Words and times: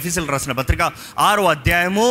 ఎఫీసీలు 0.00 0.30
రాసిన 0.32 0.52
పత్రిక 0.52 0.82
ఆరో 1.18 1.44
అధ్యాయము 1.46 2.04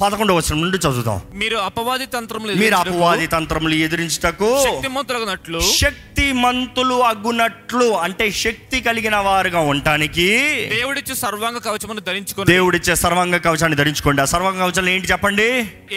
పదకొండవ 0.00 0.36
వచనం 0.38 0.58
నుండి 0.62 0.78
చదువుతాం 0.82 1.16
మీరు 1.34 1.56
అపవాది 1.64 2.06
తంత్రములు 2.12 2.52
మీరు 2.60 2.76
అపవాది 2.78 3.26
తంత్రములు 3.32 3.76
ఎదిరించుటకు 3.86 4.48
శక్తిమంతులగునట్లు 4.66 5.60
శక్తిమంతులు 5.78 6.96
అగ్గునట్లు 7.08 7.88
అంటే 8.04 8.26
శక్తి 8.40 8.78
కలిగిన 8.86 9.16
వారుగా 9.26 9.60
ఉండటానికి 9.70 10.26
దేవుడిచ్చి 10.74 11.14
సర్వాంగ 11.22 11.58
కవచమును 11.66 12.02
ధరించుకొని 12.08 12.48
దేవుడిచ్చే 12.52 12.94
సర్వాంగ 13.02 13.40
కవచాన్ని 13.46 13.78
ధరించుకోండి 13.80 14.22
ఆ 14.22 14.28
సర్వాంగ 14.32 14.60
కవచాలు 14.64 14.92
ఏంటి 14.94 15.10
చెప్పండి 15.12 15.48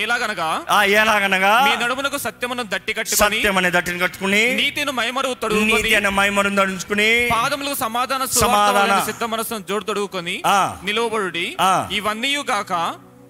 ఎలాగనగా 0.04 0.50
ఆ 0.70 0.80
ఎలాగనగా 0.96 1.54
మీ 1.68 1.74
నడుమునకు 1.82 2.20
సత్యమును 2.26 2.66
దట్టి 2.74 2.94
కట్టుకొని 2.94 3.22
సత్యం 3.36 3.58
అనే 3.58 3.72
దట్టిని 3.72 4.00
కట్టుకుని 4.00 4.44
నీతిని 4.56 4.94
మైమరుగు 5.00 5.34
నీతి 5.34 5.42
తొడుగుకొని 5.44 5.94
అనే 6.00 6.12
మైమరుని 6.20 6.56
ధరించుకుని 6.56 7.10
పాదములకు 7.32 7.80
సమాధాన 7.82 8.24
సమాధాన. 8.40 8.98
సిద్ధ 9.06 9.24
మనసును 9.32 9.64
జోడు 9.70 9.86
తొడుగుకొని. 9.86 10.36
నిలువబడుడి 10.86 11.46
ఆ. 11.62 11.74
ఇవన్నీ 11.94 12.32
కాక 12.50 12.74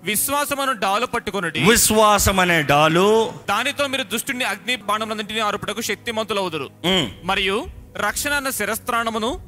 విశ్వాసమును 0.03 0.71
డాలు 0.71 1.05
పట్టుకొనుడి. 1.05 1.59
విశ్వాసం 1.59 2.39
అనే 2.39 2.61
డాలు. 2.61 3.33
దానితో 3.49 3.87
మీరు 3.87 4.03
దుష్టుని 4.03 4.43
అగ్ని 4.43 4.75
బాణములన్నింటినీ 4.75 5.39
ఆరుపుటకు 5.39 5.81
శక్తిమంతులవుదురు. 5.81 6.69
మరియు 7.23 7.65
రక్షణ 7.97 8.33
అన్న 8.33 8.49
శిరస్త్రాణమును. 8.49 9.39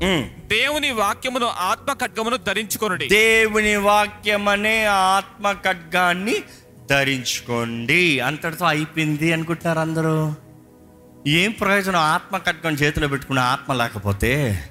దేవుని 0.45 0.91
వాక్యమును 0.91 1.45
ఆత్మ 1.45 1.93
ఖడ్గమును 1.93 2.37
ధరించుకొనుడి. 2.37 3.07
దేవుని 3.07 3.75
వాక్యం 3.75 4.47
అనే 4.47 4.85
ఆత్మ 4.85 5.51
ఖడ్గాన్ని 5.51 6.35
ధరించుకోండి. 6.89 8.19
అంతటితో 8.19 8.65
అయిపోయింది 8.65 9.33
అనుకుంటున్నారు 9.33 9.79
అందరూ? 9.79 10.33
ఏం 11.27 11.51
ప్రయోజనం 11.51 11.99
ఆత్మ 11.99 12.37
ఖడ్గం 12.37 12.73
చేతిలో 12.73 13.07
పెట్టుకున్న 13.07 13.39
ఆత్మ 13.39 13.73
లేకపోతే? 13.73 14.63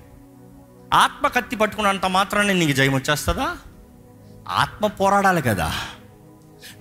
ఆత్మ 0.95 1.27
కత్తి 1.27 1.57
పట్టుకున్నంత 1.57 2.07
మాత్రాన్ని 2.07 2.55
నీకు 2.55 2.73
జయం 2.73 2.95
వచ్చేస్తుందా 2.95 3.57
ఆత్మ 4.49 4.87
పోరాడాలి 4.87 5.43
కదా. 5.43 5.73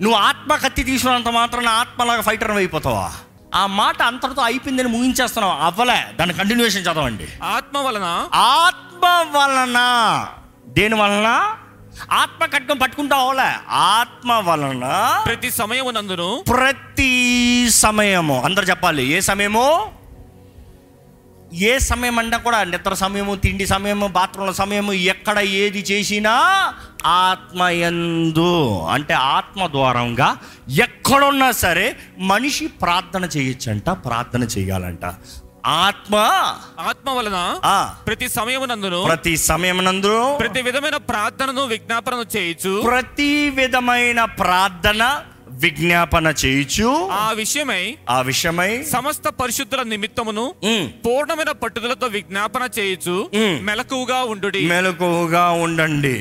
నువ్వు 0.02 0.18
ఆత్మ 0.18 0.56
కత్తి 0.56 0.82
తీసుకున్నంత 0.82 1.28
మాత్రాన 1.28 1.68
ఆత్మలాగా 1.68 2.20
ఫైటర్ 2.20 2.50
అయిపోతావా? 2.50 3.12
ఆ 3.54 3.66
మాట 3.66 4.02
అంతటితో 4.02 4.42
అయిపోయిందని 4.42 4.88
ముగించేస్తున్నావు? 4.88 5.58
అవ్వలే. 5.58 6.04
దాని 6.14 6.32
కంటిన్యూషన్ 6.32 6.82
చదవండి. 6.82 7.28
ఆత్మ 7.42 7.78
వలన? 7.78 8.28
ఆత్మ 8.34 9.06
వలన. 9.06 9.78
దేని 10.66 10.94
వలన? 10.94 11.56
ఆత్మ 12.12 12.44
కట్నం 12.44 12.78
పట్టుకుంటా 12.78 13.16
అవలే 13.16 13.54
ఆత్మ 13.70 14.32
వలన 14.32 15.18
ప్రతి 15.26 15.50
సమయమునందును. 15.50 16.44
ప్రతి 16.48 17.70
సమయము. 17.70 18.42
అందరు 18.42 18.64
చెప్పాలి. 18.64 19.06
ఏ 19.06 19.20
సమయము? 19.20 19.92
ఏ 21.52 21.78
సమయం 21.78 22.18
అంటే 22.18 22.36
కూడా 22.36 22.64
నిద్ర 22.64 22.94
సమయము 22.94 23.34
తిండి 23.34 23.66
సమయము 23.66 24.06
బాత్రూంల 24.06 24.50
సమయము 24.52 24.92
ఎక్కడ 24.92 25.38
ఏది 25.38 25.78
చేసినా 25.80 26.34
ఆత్మయందు 27.04 28.80
అంటే 28.90 29.14
ఆత్మ 29.14 29.66
ద్వారంగా 29.66 30.36
ఎక్కడున్నా 30.68 31.50
సరే 31.50 31.96
మనిషి 32.18 32.66
ప్రార్థన 32.66 33.24
చేయొచ్చంట 33.24 33.90
ప్రార్థన 33.90 34.42
చేయాలంట. 34.58 35.04
ఆత్మ 35.66 36.16
ఆత్మ 36.78 37.10
వలన 37.10 37.60
ప్రతి 38.06 38.28
సమయమునందును 38.28 39.04
ప్రతి 39.04 39.36
సమయమునందు 39.36 40.36
ప్రతి 40.38 40.62
విధమైన 40.62 40.96
ప్రార్థనను 40.96 41.66
విజ్ఞాపనను 41.66 42.26
చేయొచ్చు 42.36 42.82
ప్రతి 42.82 43.50
విధమైన 43.50 44.24
ప్రార్థన 44.24 45.02
విజ్ఞాపన 45.62 46.34
చేయుచు 46.44 46.88
ఆ 47.12 47.32
విషయమై 47.32 47.84
ఆ 48.10 48.20
విషయమై 48.20 48.82
సమస్త 48.92 49.28
పరిశుద్ధుల 49.28 49.82
నిమిత్తమును 49.82 50.54
పూర్ణమైన 51.06 51.50
పట్టుదలతో 51.50 52.06
విజ్ఞాపన 52.06 52.68
చేయొచ్చు. 52.78 53.16
మెలకువగా 53.62 54.22
ఉండుడి. 54.24 54.62
మెలకువగా 54.66 55.50
ఉండండి. 55.50 56.18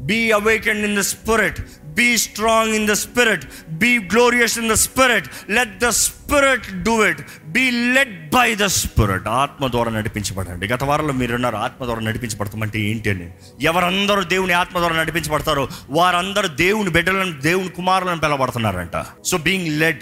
Be 0.00 0.30
awakened 0.30 0.84
in 0.84 0.96
the 0.96 1.00
spirit 1.00 1.60
be 1.96 2.16
strong 2.16 2.74
in 2.74 2.88
the 2.88 2.92
spirit 2.92 3.44
be 3.68 3.98
glorious 3.98 4.58
in 4.58 4.70
the 4.70 4.72
spirit 4.72 5.50
let 5.50 5.78
the 5.78 5.88
spirit 5.88 6.82
do 6.82 7.06
it 7.06 7.20
be 7.46 7.70
led 7.70 8.30
by 8.30 8.54
the 8.54 8.66
spirit 8.66 9.28
ఆత్మ 9.28 9.66
ద్వారా 9.66 9.92
నడిపించబడండి. 9.92 10.66
గత 10.66 10.84
వారంలో 10.84 11.12
మీరున్నారు. 11.12 11.56
ఆత్మ 11.56 11.84
ద్వారా 11.84 12.00
నడిపించబడతామంటే 12.00 12.80
ఏంటి 12.80 13.10
అని. 13.10 13.30
ఎవరందరూ 13.60 14.22
దేవుని 14.22 14.52
ఆత్మ 14.52 14.78
ద్వారా 14.78 14.96
నడిపించబడతారో 14.96 15.68
వారందరూ 15.90 16.48
దేవుని 16.48 16.90
బిడ్డలను 16.90 17.40
దేవుని 17.40 17.68
కుమారులను 17.68 18.20
పిలబడుతున్నారంట 18.20 19.04
సో 19.24 19.38
బీయింగ్ 19.38 19.80
లెడ్ 19.80 20.00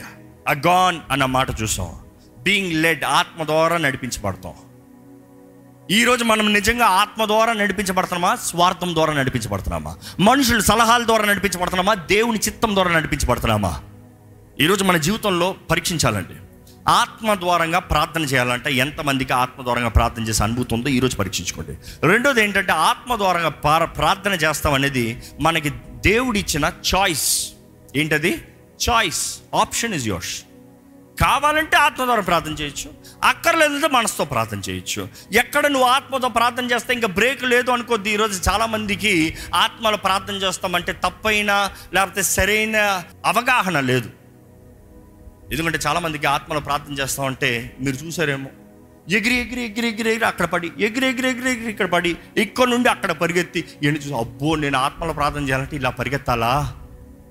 అగాన్ 0.48 1.00
అన్న 1.10 1.24
మాట 1.24 1.62
చూసాం. 1.62 1.92
బీయింగ్ 2.38 2.82
లెడ్ 2.82 3.04
ఆత్మ 3.04 3.44
ద్వారా 3.44 3.76
నడిపించబడతాం. 3.76 4.52
ఈరోజు 5.90 6.24
మనం 6.24 6.52
నిజంగా 6.52 6.86
ఆత్మ 6.86 7.24
ద్వారా 7.24 7.52
నడిపించబడుతున్నామా? 7.52 8.36
స్వార్థం 8.36 8.94
ద్వారా 8.94 9.14
నడిపించబడుతున్నామా? 9.14 9.96
మనుషుల 10.20 10.60
సలహాల 10.60 11.06
ద్వారా 11.06 11.24
నడిపించబడుతున్నామా? 11.24 11.94
దేవుని 11.94 12.38
చిత్తం 12.38 12.74
ద్వారా 12.74 12.92
నడిపించబడుతున్నామా? 12.92 13.80
ఈరోజు 14.60 14.84
మన 14.84 14.96
జీవితంలో 14.96 15.54
పరీక్షించాలండి. 15.70 16.34
ఆత్మ 16.88 17.34
ద్వారంగా 17.34 17.78
ప్రార్థన 17.78 18.22
చేయాలంటే 18.22 18.72
ఎంతమందికి 18.72 19.32
ఆత్మ 19.32 19.62
ద్వారంగా 19.62 19.88
ప్రార్థన 19.88 20.22
చేసే 20.22 20.44
అనుభూతి 20.44 20.74
ఉందో 20.74 20.88
ఈరోజు 20.88 21.16
పరీక్షించుకోండి. 21.16 22.06
రెండోది 22.06 22.42
ఏంటంటే 22.42 22.72
ఆత్మ 22.72 23.16
ద్వారంగా 23.16 23.48
పార- 23.48 23.86
ప్రార్థన 23.86 24.32
చేస్తాం 24.32 24.74
అనేది 24.74 25.22
మనకి 25.40 25.70
దేవుడిచ్చిన 26.06 26.72
చాయిస్ 26.94 27.48
ఏంటది? 27.96 28.44
చాయిస్ 28.90 29.38
ఆప్షన్ 29.54 29.94
ఇస్ 29.94 30.06
యోర్స్ 30.06 30.42
కావాలంటే 31.20 31.76
ఆత్మ 31.76 32.04
ద్వారా 32.04 32.20
ప్రార్థన 32.20 32.52
చేయొచ్చు. 32.52 32.90
అక్కర్లేదంటే 33.24 33.88
మనసుతో 33.88 34.24
ప్రార్థన 34.24 34.60
చేయొచ్చు. 34.70 35.08
ఎక్కడ 35.32 35.66
నువ్వు 35.66 35.88
ఆత్మతో 35.88 36.28
ప్రార్థన 36.28 36.70
చేస్తే 36.70 36.94
ఇంకా 36.94 37.08
బ్రేక్ 37.08 37.44
లేదు 37.44 37.70
అనుకోద్ది. 37.70 38.10
ఈరోజు 38.10 38.50
చాలామందికి 38.50 39.36
ఆత్మలో 39.54 39.96
ప్రార్థన 39.96 40.34
చేస్తామంటే 40.34 40.92
తప్పైన 40.92 41.70
లేకపోతే 41.94 42.22
సరైన 42.22 43.02
అవగాహన 43.24 43.80
లేదు. 43.80 44.10
ఎందుకంటే 45.52 45.78
చాలామందికి 45.86 46.26
ఆత్మలో 46.26 46.60
ప్రార్థన 46.60 46.92
చేస్తామంటే 46.92 47.76
మీరు 47.80 47.96
చూసారేమో. 47.96 48.50
ఎగిరి 49.10 49.34
ఎగిరి 49.34 49.64
ఎగిరి 49.64 49.88
ఎగిరి 49.88 50.10
ఎగిరి 50.10 50.24
అక్కడ 50.24 50.46
పడి 50.46 50.72
ఎగిరి 50.78 51.06
ఎగిరి 51.06 51.28
ఎగిరి 51.30 51.50
ఎగిరి 51.50 51.70
ఇక్కడ 51.70 51.86
పడి 51.86 52.16
ఇక్కడ 52.36 52.68
నుండి 52.68 52.88
అక్కడ 52.88 53.12
పరిగెత్తి 53.12 53.64
ఎన్ని 53.82 54.00
చూసి 54.00 54.14
అబ్బో 54.14 54.54
నేను 54.54 54.78
ఆత్మలో 54.78 55.12
ప్రార్థన 55.12 55.42
చేయాలంటే 55.42 55.76
ఇలా 55.76 55.90
పరిగెత్తాలా? 55.90 56.76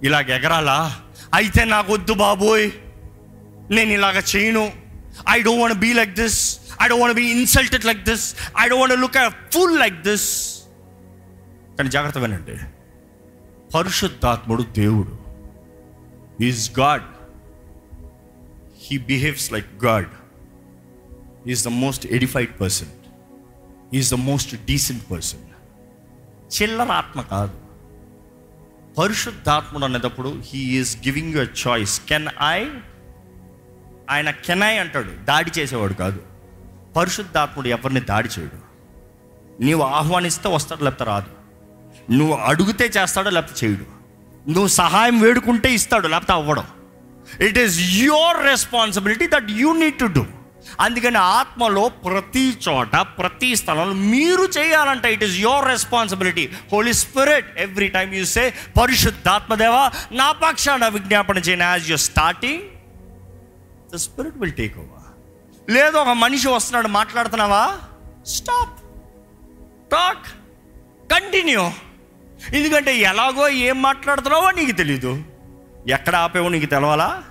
ఇలాగ 0.03 0.31
ఎగరాలా? 0.35 0.99
అయితే 1.33 1.65
నాకు 1.65 1.93
వద్దు 1.93 2.13
బాబోయ్. 2.13 2.71
నేను 3.71 3.91
ఇలాగ 3.91 4.21
చేయను. 4.35 4.71
I 5.29 5.41
don't 5.41 5.61
want 5.61 5.79
be 5.79 5.93
like 5.93 6.13
this 6.13 6.59
I 6.81 6.87
don't 6.87 7.01
want 7.01 7.15
be 7.15 7.31
insulted 7.31 7.85
like 7.85 8.03
this 8.03 8.35
I 8.59 8.67
don't 8.67 8.93
want 8.93 9.01
look 9.01 9.53
fool 9.53 9.79
like 9.79 10.01
this 10.01 10.59
కానీ 11.77 11.89
జాగ్రత్త 11.89 12.17
వినండి. 12.17 12.57
పరిశుద్ధాత్ముడు 13.75 14.63
దేవుడు. 14.63 15.19
Is 16.43 16.79
God 16.79 17.03
he 18.83 18.97
behaves 18.97 19.53
like 19.53 19.85
God 19.85 20.09
is 21.49 21.65
the 21.65 21.67
most 21.67 22.05
edified 22.07 22.61
person 22.61 22.87
is 23.93 24.11
the 24.11 24.13
most 24.13 24.55
decent 24.65 25.11
person 25.11 25.39
చిల్లర 26.61 26.91
ఆత్మ 26.91 27.21
కాదు. 27.21 27.57
పరిశుద్ధాత్ముడు 28.97 29.85
అనేటప్పుడు 29.85 30.41
he 30.45 30.59
is 30.59 30.97
giving 30.97 31.33
you 31.35 31.43
choice 31.67 32.01
can 32.09 32.27
I 32.41 32.65
ఆయన 34.09 34.31
కెనాయ్ 34.31 34.79
అంటాడు 34.79 35.09
దాడి 35.23 35.51
చేసేవాడు 35.59 35.93
కాదు. 35.93 36.19
పరిశుద్ధాత్ముడు 36.95 37.67
ఎవరిని 37.67 37.99
దాడి 37.99 38.29
చేయడు. 38.39 38.59
నీవు 39.63 39.81
ఆహ్వానిస్తే 39.81 40.49
వస్తాడు 40.49 40.83
లేకపోతే 40.83 41.03
రాదు. 41.03 41.29
నువ్వు 42.11 42.35
అడిగితే 42.35 42.85
చేస్తాడో 42.85 43.29
లేకపోతే 43.29 43.65
చేయడు. 43.65 43.85
నువ్వు 44.49 44.67
సహాయం 44.67 45.21
వేడుకుంటే 45.21 45.73
ఇస్తాడు 45.73 46.07
లేకపోతే 46.07 46.33
అవ్వడం. 46.33 46.63
It 47.41 47.57
is 47.57 47.79
your 47.79 48.45
responsibility 48.45 49.27
that 49.27 49.51
you 49.51 49.77
need 49.77 49.99
to 49.99 50.05
do 50.05 50.25
అందుకని 50.79 51.17
ఆత్మలో 51.17 51.89
ప్రతి 51.89 52.57
చోట 52.69 52.95
ప్రతి 52.95 53.55
స్థలంలో 53.55 53.93
మీరు 53.93 54.43
చేయాలంటే 54.43 55.13
it 55.13 55.23
is 55.23 55.37
your 55.37 55.65
responsibility 55.65 56.49
Holy 56.73 56.93
Spirit 56.93 57.59
every 57.59 57.87
time 57.87 58.15
you 58.15 58.25
say 58.25 58.53
పరిశుద్ధాత్మదేవ 58.81 59.91
నా 60.11 60.31
పక్షాన 60.31 60.87
విజ్ఞాపన 60.87 61.37
చేయను 61.37 61.63
as 61.63 61.91
you 61.91 61.97
starting 61.97 62.61
the 63.93 63.95
spirit 63.95 64.37
will 64.37 64.53
take 64.53 64.77
over 64.77 64.99
లేదు 65.71 65.97
ఒక 65.97 66.09
మనిషి 66.09 66.47
వస్తున్నాడు 66.47 66.87
మాట్లాడుతున్నావా? 66.87 67.63
స్టాప్ 68.25 68.77
టాక్ 69.91 70.27
కంటిన్యూ 71.11 71.63
ఎందుకంటే 72.53 72.97
ఎలాగో 72.99 73.49
ఏం 73.49 73.81
మాట్లాడుతున్నావో 73.81 74.51
నీకు 74.51 74.71
తెలీదు. 74.71 75.11
ఎక్కడ 75.89 76.15
ఆపేవో 76.15 76.49
నీకు 76.49 76.65
తెలవాలా? 76.65 77.23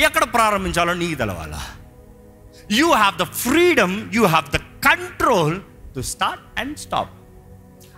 ఎక్కడ 0.00 0.24
ప్రారంభించాలో 0.34 0.94
నీకు 0.94 1.14
తెలవాలా? 1.14 1.62
You 2.70 2.92
have 2.92 3.18
the 3.18 3.22
freedom 3.22 4.14
you 4.14 4.26
have 4.26 4.50
the 4.50 4.56
control 4.56 5.60
to 5.94 6.00
start 6.00 6.60
and 6.60 6.78
stop 6.78 7.13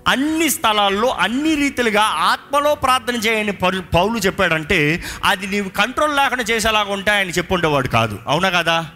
అన్ని 0.06 0.50
స్థలాల్లో 0.50 1.08
అన్ని 1.08 1.54
రీతిలుగా 1.54 2.02
ఆత్మలో 2.02 2.74
ప్రార్థన 2.74 3.14
చేయని 3.14 3.52
పౌలు 3.52 3.80
పౌలు 3.80 4.18
చెప్పాడంటే 4.18 5.04
అది 5.24 5.46
నీవు 5.46 5.68
కంట్రోల్ 5.68 6.16
లేకుండా 6.16 6.42
చేసేలాగా 6.42 6.92
ఉంటాయని 6.92 7.20
ఆయన 7.20 7.30
చెప్పుండేవాడు 7.30 7.88
కాదు. 7.88 8.18
అవునా 8.28 8.50
కదా? 8.50 8.90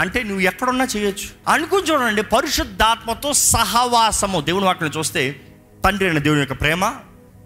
అంటే 0.00 0.22
నువ్వు 0.22 0.40
ఎక్కడున్నా 0.40 0.84
చేయొచ్చు. 0.96 1.52
అనుకుని 1.52 1.82
చూడండి 1.82 2.22
పరిశుద్ధాత్మతో 2.22 3.32
సహవాసము. 3.32 4.40
దేవుని 4.40 4.64
వాటిని 4.64 4.90
చూస్తే 4.98 5.40
తండ్రి 5.84 6.08
అయిన 6.08 6.18
దేవుని 6.18 6.40
యొక్క 6.40 6.60
ప్రేమ 6.60 6.94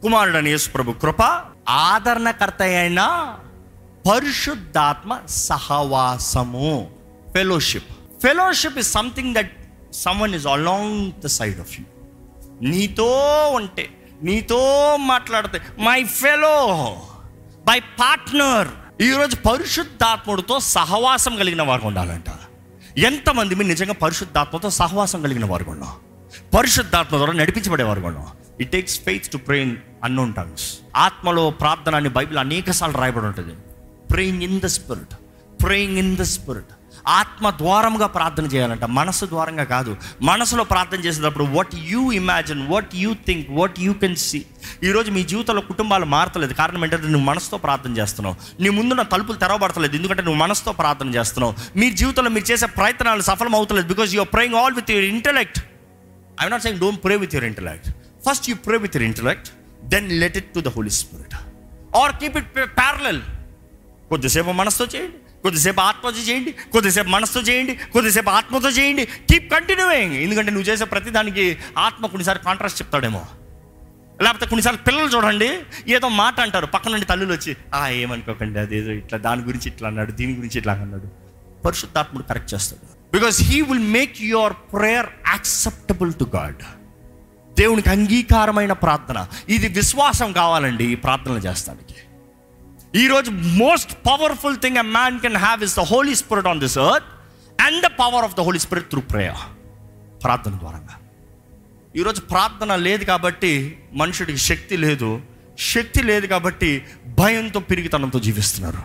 కుమారుడు 0.03 0.37
అయిన 0.37 0.49
యేసు 0.49 0.71
ప్రభు 0.71 0.93
కృప 0.93 1.41
ఆదరణకర్త 1.69 2.63
అయిన 2.63 3.35
పరిశుద్ధాత్మ 4.11 5.19
సహవాసము. 5.29 6.91
Fellowship 7.35 8.21
fellowship 8.23 8.79
is 8.79 8.93
something 8.93 9.35
that 9.35 9.57
someone 9.93 10.35
is 10.35 10.47
along 10.47 11.13
the 11.13 11.27
side 11.27 11.61
of 11.61 11.81
you 11.81 12.02
నీతో 12.61 13.09
ఉంటే 13.55 13.89
నీతో 14.23 14.97
మాట్లాడితే 14.97 15.61
మై 15.79 16.05
ఫెలో 16.05 16.97
బై 17.67 17.79
పార్ట్నర్ 17.79 18.69
ఈరోజు 19.03 19.37
పరిశుద్ధాత్ముడితో 19.37 20.61
సహవాసం 20.61 21.37
కలిగిన 21.37 21.63
వారు 21.63 21.83
ఉండాలంట. 21.83 22.25
ఎంతమంది 22.99 23.55
మీరు 23.55 23.69
నిజంగా 23.69 23.93
పరిశుద్ధాత్మతో 23.93 24.71
సహవాసం 24.71 25.23
కలిగిన 25.23 25.45
వారు 25.45 25.65
ఉన్నాం 25.71 25.93
పరిశుద్ధాత్మ 26.55 27.17
ద్వారా 27.17 27.33
నడిపించబడేవారు 27.33 28.01
ఉన్నాం 28.01 28.27
it 28.61 28.73
takes 28.73 29.01
faith 29.01 29.29
to 29.29 29.37
pray in 29.37 29.77
unknown 30.05 30.35
tongues 30.35 30.79
ఆత్మలో 30.97 31.51
ప్రార్థన 31.51 31.95
అని 31.97 32.09
బైబిల్ 32.09 32.39
అనేక 32.39 32.71
సార్లు 32.71 32.99
రాయబడి 32.99 33.27
ఉంటుంది. 33.27 33.53
Praying 34.13 34.43
in 34.43 34.61
the 34.61 34.67
spirit 34.67 35.15
praying 35.63 35.99
in 35.99 36.17
the 36.17 36.23
spirit 36.23 36.73
ఆత్మ 37.07 37.51
ద్వారంగా 37.51 38.07
ప్రార్థన 38.07 38.45
చేయాలంట 38.45 38.85
మనసు 38.85 39.27
ద్వారంగా 39.27 39.65
కాదు. 39.65 39.97
మనసులో 40.23 40.65
ప్రార్థన 40.65 41.01
చేసేటప్పుడు 41.01 41.45
what 41.45 41.75
you 41.75 42.13
imagine 42.13 42.63
what 42.69 42.95
you 42.95 43.15
think 43.27 43.47
what 43.51 43.81
you 43.81 43.93
can 43.93 44.17
see 44.17 44.45
ఈరోజు 44.85 45.11
మీ 45.11 45.23
జీవితంలో 45.23 45.61
కుటుంబాలు 45.61 46.05
మారతలేదు. 46.05 46.55
కారణం 46.55 46.85
ఏంటంటే 46.85 47.07
నువ్వు 47.07 47.27
మనసుతో 47.27 47.57
ప్రార్థన 47.57 47.93
చేస్తున్నావు. 47.99 48.37
నీ 48.63 48.69
ముందున్న 48.69 49.03
తలుపులు 49.03 49.39
తెరవబడతలేదు. 49.39 49.97
ఎందుకంటే 49.97 50.23
నువ్వు 50.23 50.41
మనసుతో 50.41 50.73
ప్రార్థన 50.73 51.09
చేస్తున్నావు. 51.15 51.55
మీ 51.77 51.91
జీవితంలో 51.91 52.31
మీరు 52.31 52.53
చేసే 52.53 52.67
ప్రయత్నాలు 52.67 53.23
సఫలం 53.23 53.55
అవుతలేదు 53.55 53.87
because 53.87 54.15
you're 54.15 54.33
praying 54.33 54.55
all 54.55 54.75
with 54.75 54.91
your 54.91 55.05
intellect 55.05 55.59
I 56.43 56.49
not 56.49 56.63
saying 56.63 56.81
don't 56.81 57.05
pray 57.05 57.17
with 57.17 57.35
your 57.35 57.49
intellect 57.49 57.89
first 58.29 58.51
you 58.51 58.57
pray 58.57 58.79
with 58.79 58.97
your 58.97 59.09
intellect 59.11 59.51
then 59.95 60.09
let 60.23 60.37
it 60.37 60.55
to 60.55 60.61
the 60.61 60.69
Holy 60.69 60.91
Spirit 60.91 61.35
or 62.03 62.13
keep 62.21 62.37
it 62.37 62.53
parallel 62.55 63.23
కొద్దిసేపు 64.09 64.51
మనసుతో 64.51 64.85
చేయండి. 64.85 65.19
కొద్దిసేపు 65.43 65.81
ఆత్మతో 65.81 66.19
చేయండి 66.19 66.51
కొద్దిసేపు 66.73 67.09
మనసుతో 67.09 67.41
చేయండి 67.41 67.75
కొద్దిసేపు 67.75 68.31
ఆత్మతో 68.31 68.69
చేయండి. 68.69 69.05
కీప్ 69.05 69.53
కంటిన్యూయింగ్ 69.53 70.13
ఎందుకంటే 70.13 70.51
నువ్వు 70.51 70.69
చేసే 70.69 70.85
ప్రతిదానికి 70.85 71.59
ఆత్మ 71.79 72.07
కొన్నిసార్లు 72.07 72.45
కాంట్రాస్ట్ 72.45 72.83
చెప్తాడేమో. 72.83 73.27
లేకపోతే 74.23 74.47
కొన్నిసార్లు 74.47 74.81
పిల్లలు 74.87 75.09
చూడండి 75.09 75.51
ఏదో 75.89 76.09
మాట 76.09 76.41
అంటారు. 76.41 76.67
పక్క 76.67 76.89
నుండి 76.89 77.07
తల్లులు 77.07 77.33
వచ్చి 77.33 77.57
ఆ 77.75 77.89
ఏమనుకోకండి 77.89 78.59
అదేదో 78.59 78.91
ఇట్లా 78.91 79.19
దాని 79.19 79.43
గురించి 79.43 79.69
ఇట్లా 79.71 79.89
అన్నాడు 79.89 80.13
దీని 80.13 80.33
గురించి 80.33 80.59
ఇట్లా 80.59 80.73
అన్నాడు. 80.73 81.09
పరిశుద్ధాత్ముడు 81.65 82.25
కరెక్ట్ 82.25 82.55
చేస్తాడు. 82.55 83.17
Because 83.19 83.43
he 83.43 83.61
will 83.61 83.79
make 83.79 84.23
your 84.23 84.53
prayer 84.53 85.07
acceptable 85.29 86.15
to 86.15 86.31
God 86.37 86.63
దేవునికి 87.59 87.91
అంగీకారమైన 87.91 88.73
ప్రార్థన. 88.73 89.27
ఇది 89.49 89.69
విశ్వాసం 89.69 90.33
కావాలండి 90.33 90.85
ఈ 90.85 90.95
ప్రార్థనలు 90.95 91.39
చేస్తానికి. 91.39 91.95
ఈరోజు 92.97 93.31
most 93.31 93.93
powerful 93.95 94.57
thing 94.57 94.77
a 94.77 94.83
man 94.83 95.21
can 95.21 95.37
have 95.37 95.65
is 95.65 95.77
the 95.77 95.81
Holy 95.81 96.15
Spirit 96.15 96.47
on 96.47 96.61
this 96.61 96.79
earth 96.79 97.07
and 97.63 97.83
the 97.83 97.87
power 97.87 98.25
of 98.25 98.37
the 98.37 98.41
Holy 98.41 98.59
Spirit 98.59 98.91
through 98.91 99.01
prayer 99.01 99.37
ప్రార్థన 100.23 100.59
ద్వారా 100.59 100.79
ఈరోజు 101.97 102.21
ప్రార్థన 102.21 102.77
లేదు 102.77 103.05
కాబట్టి 103.05 103.79
మనుషుడికి 103.93 104.39
శక్తి 104.39 104.77
లేదు. 104.77 105.21
శక్తి 105.59 106.03
లేదు 106.03 106.27
కాబట్టి 106.27 106.87
భయంతో 107.07 107.61
పిరిగితనంతో 107.61 108.19
జీవిస్తున్నారు. 108.19 108.83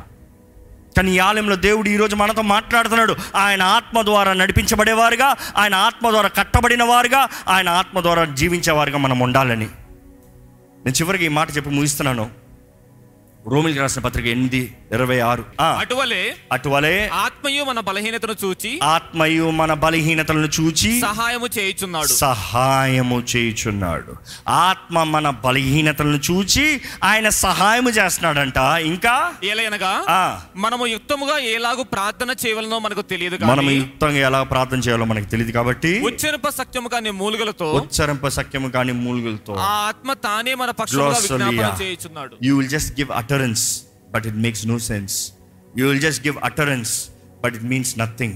కానీ 0.97 1.11
ఈ 1.11 1.19
ఆలయంలో 1.19 1.55
దేవుడు 1.55 1.89
ఈరోజు 1.89 2.15
మనతో 2.15 2.41
మాట్లాడుతున్నాడు. 2.41 3.15
ఆయన 3.35 3.61
ఆత్మ 3.61 4.01
ద్వారా 4.01 4.33
నడిపించబడేవారుగా 4.33 5.35
ఆయన 5.57 5.75
ఆత్మ 5.75 6.09
ద్వారా 6.09 6.27
కట్టబడిన 6.27 6.83
వారుగా 6.83 7.27
ఆయన 7.47 7.69
ఆత్మ 7.69 7.99
ద్వారా 7.99 8.25
జీవించేవారుగా 8.25 8.97
మనం 8.97 9.19
ఉండాలని. 9.19 9.65
నేను 10.85 10.91
చివరికి 10.91 11.25
ఈ 11.25 11.27
మాట 11.27 11.57
చెప్పి 11.57 11.69
ముగిస్తున్నాను. 11.69 12.46
రోమిల్కి 13.47 13.79
రాసిన 13.79 14.01
పత్రిక 14.01 14.25
ఎనిమిది 14.25 14.59
ఇరవై 14.91 15.19
ఆరు. 15.19 15.43
అటువలే 15.79 16.21
అటువలే 16.51 16.93
ఆత్మయు 17.15 17.63
మన 17.63 17.79
బలహీనతను 17.79 18.35
చూచి 18.43 18.79
ఆత్మయు 18.85 19.49
మన 19.51 19.73
బలహీనతలను 19.73 20.49
చూచి 20.57 20.91
సహాయము 21.01 21.47
చేయుచున్నాడు. 21.57 22.13
సహాయము 22.17 23.23
చేయుచున్నాడు. 23.31 24.13
ఆత్మ 24.61 25.03
మన 25.05 25.29
బలహీనతలను 25.45 26.19
చూచి 26.29 26.65
ఆయన 27.03 27.29
సహాయము 27.39 27.89
చేస్తున్నాడంట. 27.89 28.57
ఇంకా? 28.85 29.15
ఏలయనగా 29.43 29.93
ఆ, 30.09 30.21
మనము 30.55 30.85
యుక్తముగా 30.87 31.37
ఎలాగూ 31.51 31.83
ప్రార్థన 31.83 32.35
చేయవలనో 32.43 32.79
మనకు 32.79 33.01
తెలియదు 33.03 33.45
మనం 33.45 33.69
యుక్తంగా 33.71 34.19
ఎలా 34.21 34.43
ప్రార్థన 34.43 34.79
చేయాలో 34.79 35.05
మనకు 35.05 35.25
తెలియదు 35.25 35.51
కాబట్టి 35.51 35.93
ఉచ్చరింప 36.03 36.49
సత్యము 36.49 36.89
కాని 36.89 37.11
మూలుగలతో 37.13 37.69
ఉచ్చరింప 37.73 38.27
సఖ్యము 38.27 38.69
కానీ 38.69 38.91
మూలుగులతో 38.99 39.53
ఆత్మ 39.71 40.13
తానే 40.19 40.53
మన. 40.55 40.71
విజ్ఞాపన 40.77 41.81
చేయుచున్నాడు. 41.81 42.35
You 42.43 42.57
will 42.57 42.69
just 42.69 42.99
give 42.99 43.11
utterance 43.37 43.83
but 44.11 44.25
it 44.25 44.35
makes 44.35 44.67
no 44.67 44.79
sense 44.79 45.31
you 45.77 45.87
will 45.87 46.01
just 46.01 46.27
give 46.27 46.37
utterance 46.43 47.09
but 47.43 47.55
it 47.55 47.63
means 47.63 47.99
nothing 47.99 48.33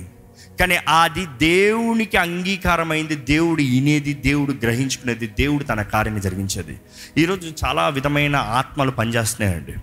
కానీ 0.60 0.76
అది 0.76 1.26
దేవునికి 1.26 2.18
అంగీకారమైంది 2.18 3.16
దేవుడు 3.16 3.62
వినేది 3.62 4.14
దేవుడు 4.14 4.52
గ్రహించుకునేది 4.52 5.28
దేవుడు 5.28 5.64
తన 5.64 5.82
కార్యాన్ని 5.82 6.22
జరిగించేది. 6.22 6.82
ఈరోజు 7.18 7.54
చాలా 7.66 7.90
విధమైన 7.90 8.36
ఆత్మలు 8.36 8.92
పనిచేస్తున్నాయండి. 8.92 9.74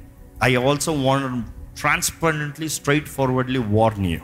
I 0.44 0.56
also 0.56 0.92
want 0.92 1.46
transparently 1.80 2.68
straightforwardly 3.08 3.58
warn 3.58 4.06
you 4.06 4.20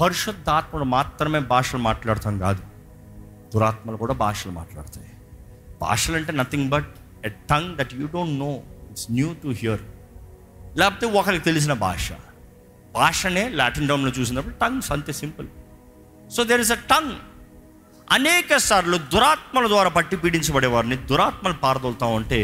పరిశుద్ధాత్మలు 0.00 0.84
మాత్రమే 0.84 1.38
భాషలు 1.38 1.80
మాట్లాడతాం 1.80 2.38
కాదు. 2.38 2.62
దురాత్మలు 3.54 3.96
కూడా 3.96 4.14
భాషలు 4.14 4.52
మాట్లాడతాయి. 4.52 5.08
భాషలు 5.80 6.16
అంటే 6.16 6.32
nothing 6.32 6.70
but 6.70 6.90
a 7.24 7.28
tongue 7.28 7.76
that 7.76 7.94
you 7.94 8.06
don't 8.06 8.38
know 8.38 8.60
it's 9.00 9.12
new 9.18 9.28
to 9.42 9.48
hear 9.60 9.82
లేకపోతే 10.80 11.06
ఒకరికి 11.18 11.44
తెలిసిన 11.44 11.72
భాష. 11.86 12.06
భాషనే 12.94 13.44
లాటిన్ 13.60 13.88
డౌన్లో 13.90 14.10
చూసినప్పుడు 14.18 14.54
టంగ్స్ 14.62 14.90
అంతే 14.94 15.12
simple. 15.20 15.48
So 16.34 16.40
there 16.50 16.62
is 16.64 16.72
a 16.72 16.78
tongue 16.92 17.14
అనేక 18.16 18.56
సార్లు 18.68 18.96
దురాత్మల 19.14 19.66
ద్వారా 19.68 19.90
పట్టి 19.96 20.16
పీడించబడే 20.22 20.68
వారిని 20.74 20.96
దురాత్మలు 21.10 21.56
పారదోలుతా 21.64 22.06
ఉంటే 22.18 22.40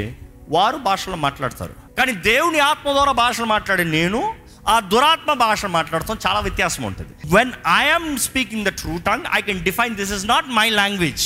వారు 0.57 0.79
భాషలో 0.89 1.17
మాట్లాడతారు. 1.27 1.75
కానీ 1.99 2.13
దేవుని 2.31 2.61
ఆత్మ 2.71 2.89
ద్వారా 2.93 3.13
భాషలు 3.23 3.49
మాట్లాడే 3.55 3.85
నేను 3.99 4.21
ఆ 4.69 4.77
దురాత్మ 4.93 5.33
భాష 5.47 5.65
మాట్లాడతాం 5.79 6.19
చాలా 6.27 6.41
వ్యత్యాసం 6.47 6.83
ఉంటుంది. 6.91 7.15
When 7.37 7.53
I'm 7.77 8.11
speaking 8.29 8.65
the 8.65 8.73
true 8.81 8.95
tongue 9.09 9.27
I 9.39 9.41
can 9.49 9.65
define 9.69 9.97
this 10.03 10.13
is 10.19 10.27
not 10.35 10.49
my 10.61 10.69
language 10.81 11.25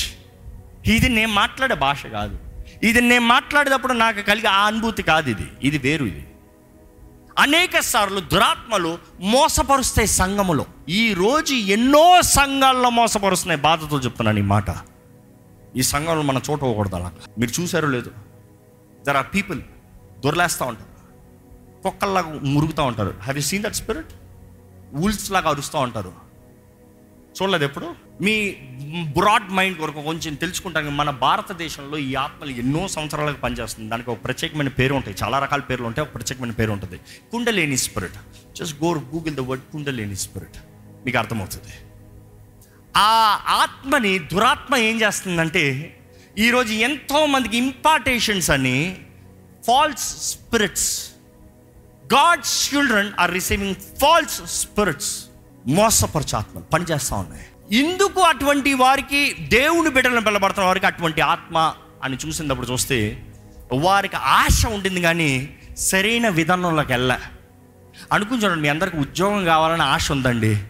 ఇది 0.95 1.09
నేను 1.19 1.33
మాట్లాడే 1.43 1.77
భాష 1.87 2.07
కాదు. 2.19 2.37
ఇది 2.83 3.01
నేను 3.01 3.27
మాట్లాడేటప్పుడు 3.27 3.93
నాకు 3.93 4.21
కలిగే 4.21 4.49
ఆ 4.49 4.67
అనుభూతి 4.67 5.03
కాదు 5.03 5.31
ఇది. 5.31 5.53
ఇది 5.63 5.79
వేరు 5.79 6.05
ఇది. 6.05 6.27
అనేక 7.39 7.79
సార్లు 7.79 8.21
దురాత్మలు 8.21 8.99
మోసపరుస్తాయి 9.21 10.09
సంఘములో. 10.09 10.67
ఈ 10.89 11.15
రోజు 11.15 11.55
ఎన్నో 11.55 12.23
సంఘాల్లో 12.23 12.91
మోసపరుస్తున్నాయి 12.91 13.61
బాధతో 13.61 14.01
చెప్తున్నాను 14.01 14.39
ఈ 14.39 14.43
మాట. 14.43 14.65
ఈ 15.77 15.83
సంఘంలో 15.83 16.23
మన 16.23 16.41
చోట 16.51 16.65
అలా. 16.95 17.13
మీరు 17.39 17.61
చూసారో 17.61 17.89
లేదు? 17.89 18.11
దర్ 19.07 19.17
ఆర్ 19.17 19.27
పీపుల్ 19.35 19.63
దొరలేస్తూ 20.25 20.65
ఉంటారు. 20.65 20.91
కుక్కల్లాగా 21.83 22.41
మురుగుతూ 22.43 22.83
ఉంటారు. 22.85 23.15
Have 23.23 23.39
you 23.39 23.43
seen 23.43 23.63
that 23.63 23.75
spirit 23.75 24.13
owls 24.95 25.31
లాగా 25.31 25.51
అరుస్తూ 25.51 25.79
ఉంటారు. 25.79 26.30
చూడలేదు 27.43 27.65
ఎప్పుడు 27.65 27.95
మీ 28.23 28.51
బ్రాడ్ 29.19 29.53
మైండ్ 29.53 29.81
వరకు 29.81 30.03
కొంచెం 30.03 30.35
తెలుసుకుంటాను 30.35 30.91
మన 30.91 31.11
భారతదేశంలో 31.11 31.99
ఈ 31.99 32.15
ఆత్మలు 32.15 32.51
ఎన్నో 32.51 32.89
సంవత్సరాలకు 32.89 33.41
పనిచేస్తుంది. 33.41 33.91
దానికి 33.91 34.11
ఒక 34.11 34.25
ప్రత్యేకమైన 34.25 34.69
పేరు 34.69 34.95
ఉంటాయి. 34.95 35.17
చాలా 35.23 35.39
రకాల 35.39 35.61
పేర్లు 35.61 35.87
ఉంటాయి. 35.87 36.09
ఒక 36.09 36.15
ప్రత్యేకమైన 36.15 36.51
పేరు 36.51 36.73
ఉంటుంది. 36.73 37.01
Kundalini 37.33 37.79
spirit. 37.79 38.15
Just 38.57 38.83
go 38.83 38.99
Google 38.99 39.35
the 39.35 39.41
word 39.41 39.63
Kundalini 39.73 40.17
spirit. 40.17 40.57
మీకు 41.05 41.19
అర్థమవుతుంది. 41.19 41.73
ఆ 42.97 43.41
ఆత్మని 43.49 44.19
దురాత్మ 44.19 44.77
ఏం 44.77 45.01
చేస్తుందంటే 45.01 45.97
ఈరోజు 46.39 46.73
ఎంతో 46.73 47.27
మందికి 47.27 47.57
ఇంపార్టేషన్స్ 47.57 48.51
అని 48.51 48.97
false 49.67 50.31
spirits 50.31 51.11
God's 52.15 52.75
children 52.75 53.13
are 53.19 53.33
receiving 53.33 53.75
false 53.75 54.47
spirits 54.47 55.30
మోసపరచు 55.67 56.37
ఆత్మలు 56.37 56.65
పనిచేస్తూ 56.65 57.17
ఉన్నాయి. 57.17 57.47
ఇందుకు 57.77 58.21
అటువంటి 58.21 58.75
వారికి 58.75 59.33
దేవుని 59.33 59.91
బిడ్డలను 59.91 60.21
పిల్లబడుతున్న 60.21 60.67
వారికి 60.67 60.87
అటువంటి 60.87 61.21
ఆత్మ 61.21 61.75
అని 62.03 62.19
చూసినప్పుడు 62.27 62.67
చూస్తే 62.67 63.27
వారికి 63.73 64.17
ఆశ 64.17 64.67
ఉంటుంది 64.67 65.01
కానీ 65.01 65.59
సరైన 65.77 66.29
విధానంలోకి 66.29 66.93
వెళ్ళ. 66.93 67.19
అనుకుని 68.13 68.45
చూడండి 68.45 68.63
మీ 68.63 68.69
అందరికి 68.69 68.97
ఉద్యోగం 68.97 69.45
కావాలని 69.45 69.83
ఆశ 69.83 70.13
ఉందండి. 70.13 70.65